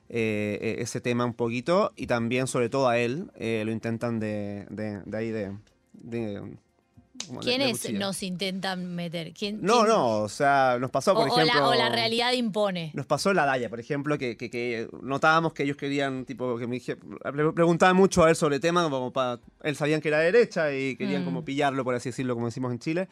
eh, 0.09 0.59
eh, 0.61 0.75
ese 0.79 1.01
tema 1.01 1.25
un 1.25 1.33
poquito 1.33 1.91
y 1.95 2.05
también 2.05 2.45
sobre 2.45 2.69
todo 2.69 2.87
a 2.87 2.99
él 2.99 3.31
eh, 3.35 3.63
lo 3.65 3.71
intentan 3.71 4.19
de, 4.19 4.67
de, 4.69 5.01
de 5.05 5.17
ahí 5.17 5.31
de... 5.31 5.57
de- 5.93 6.57
de- 7.17 7.39
¿Quiénes 7.39 7.91
nos 7.93 8.21
intentan 8.23 8.93
meter? 8.95 9.33
¿Quién, 9.33 9.59
No, 9.61 9.77
quién- 9.77 9.87
no, 9.87 10.07
o 10.21 10.29
sea, 10.29 10.77
nos 10.79 10.91
pasó, 10.91 11.13
O, 11.13 11.15
por 11.15 11.29
o 11.29 11.39
ejemplo... 11.39 11.59
la, 11.61 11.67
o 11.69 11.73
la 11.75 11.89
realidad 11.89 12.31
impone. 12.33 12.91
Nos 12.93 13.05
pasó 13.05 13.29
en 13.31 13.37
la 13.37 13.45
Daya, 13.45 13.69
por 13.69 13.79
ejemplo, 13.79 14.17
que, 14.17 14.37
que- 14.37 14.49
que 14.49 14.87
notábamos 15.01 15.53
que 15.53 15.63
ellos 15.63 15.77
querían, 15.77 16.25
tipo, 16.25 16.57
que 16.57 16.67
me 16.67 16.79
preguntaban 17.53 17.95
mucho 17.95 18.23
a 18.23 18.29
él 18.29 18.35
sobre 18.35 18.55
el 18.55 18.61
tema, 18.61 18.87
como 18.89 19.11
para, 19.11 19.39
él 19.63 19.75
sabían 19.75 20.01
que 20.01 20.09
era 20.09 20.19
derecha 20.19 20.73
y 20.73 20.95
querían 20.95 21.23
Mm. 21.23 21.25
como 21.25 21.43
pillarlo, 21.45 21.83
por 21.83 21.95
así 21.95 22.09
decirlo, 22.09 22.33
como 22.35 22.45
decimos 22.47 22.71
en 22.71 22.79
Chile. 22.79 23.07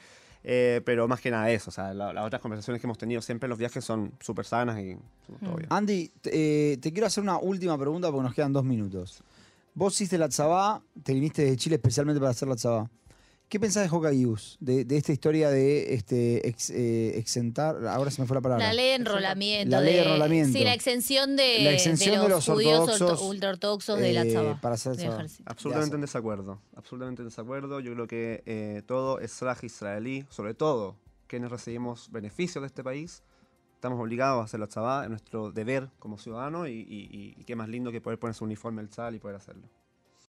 Eh, 0.46 0.82
pero 0.84 1.08
más 1.08 1.22
que 1.22 1.32
nada 1.32 1.50
eso, 1.52 1.70
o 1.70 1.74
sea, 1.74 1.94
la- 1.94 2.12
las 2.12 2.26
otras 2.26 2.42
conversaciones 2.42 2.82
que 2.82 2.86
hemos 2.86 2.98
tenido 2.98 3.22
siempre 3.22 3.46
en 3.46 3.52
los 3.52 3.58
viajes 3.60 3.86
son 3.86 4.12
súper 4.20 4.44
sanas 4.46 4.78
y 4.78 4.96
todo 5.40 5.54
Mm. 5.54 5.56
bien. 5.56 5.68
Andy, 5.70 6.12
te, 6.22 6.74
eh, 6.74 6.78
te 6.78 6.92
quiero 6.92 7.08
hacer 7.08 7.24
una 7.24 7.38
última 7.38 7.78
pregunta 7.78 8.12
porque 8.12 8.24
nos 8.24 8.34
quedan 8.36 8.52
dos 8.52 8.66
minutos. 8.66 9.24
Vos 9.74 9.94
hiciste 9.94 10.18
la 10.18 10.28
tzabá, 10.28 10.82
te 11.02 11.14
viniste 11.14 11.46
de 11.46 11.56
Chile 11.56 11.78
especialmente 11.78 12.20
para 12.20 12.32
hacer 12.32 12.50
la 12.50 12.56
tzabá. 12.58 12.92
¿Qué 13.54 13.60
pensás 13.60 13.84
de 13.84 13.96
Hokkagius? 13.96 14.58
De, 14.60 14.84
de 14.84 14.98
esta 14.98 15.12
historia 15.12 15.52
de 15.52 15.94
este, 15.94 16.48
ex- 16.48 16.72
eh, 16.72 17.20
exentar, 17.20 17.86
ahora 17.86 18.10
se 18.10 18.20
me 18.20 18.28
fue 18.28 18.34
la 18.34 18.42
palabra. 18.42 18.66
La 18.66 18.74
ley 18.74 18.88
de 18.88 18.96
enrolamiento. 18.96 19.70
La 19.70 19.80
ley 19.80 19.94
de 19.94 20.02
enrolamiento. 20.02 20.58
Sí, 20.58 20.64
la 20.64 20.74
exención 20.74 21.36
de, 21.36 21.60
La 21.62 21.72
exención 21.72 22.20
de 22.24 22.30
los 22.30 22.44
judíos 22.46 22.80
ortodoxos, 22.80 23.12
orto- 23.22 23.28
ultraortodoxos 23.30 24.00
de 24.00 24.14
la 24.14 24.24
eh, 24.24 24.32
tzabá. 24.32 24.60
para. 24.60 24.76
Absolutamente 25.46 25.94
en 25.96 26.02
desacuerdo, 26.02 26.62
absolutamente 26.76 27.22
en 27.22 27.28
desacuerdo. 27.28 27.80
Yo 27.80 27.94
creo 27.94 28.08
que 28.08 28.42
eh, 28.48 28.82
todo 28.88 29.20
Esraj 29.20 29.64
israelí, 29.64 30.26
sobre 30.32 30.56
todo 30.56 30.96
quienes 31.28 31.52
recibimos 31.52 32.10
beneficios 32.12 32.64
de 32.64 32.68
este 32.68 32.84
país, 32.84 33.22
estamos 33.76 34.00
obligados 34.00 34.42
a 34.42 34.46
hacer 34.46 34.60
la 34.62 34.66
tzabá, 34.68 35.04
es 35.04 35.12
nuestro 35.12 35.52
deber 35.52 35.90
como 36.00 36.18
ciudadanos 36.18 36.70
y, 36.70 36.72
y- 36.72 37.08
y- 37.12 37.36
y 37.40 37.44
qué 37.44 37.56
más 37.56 37.70
lindo 37.70 37.92
que 37.92 38.02
poder 38.02 38.18
ponerse 38.18 38.44
un 38.44 38.48
uniforme 38.48 38.82
al 38.82 38.90
tzal 38.90 39.14
y 39.14 39.20
poder 39.20 39.36
hacerlo. 39.38 39.70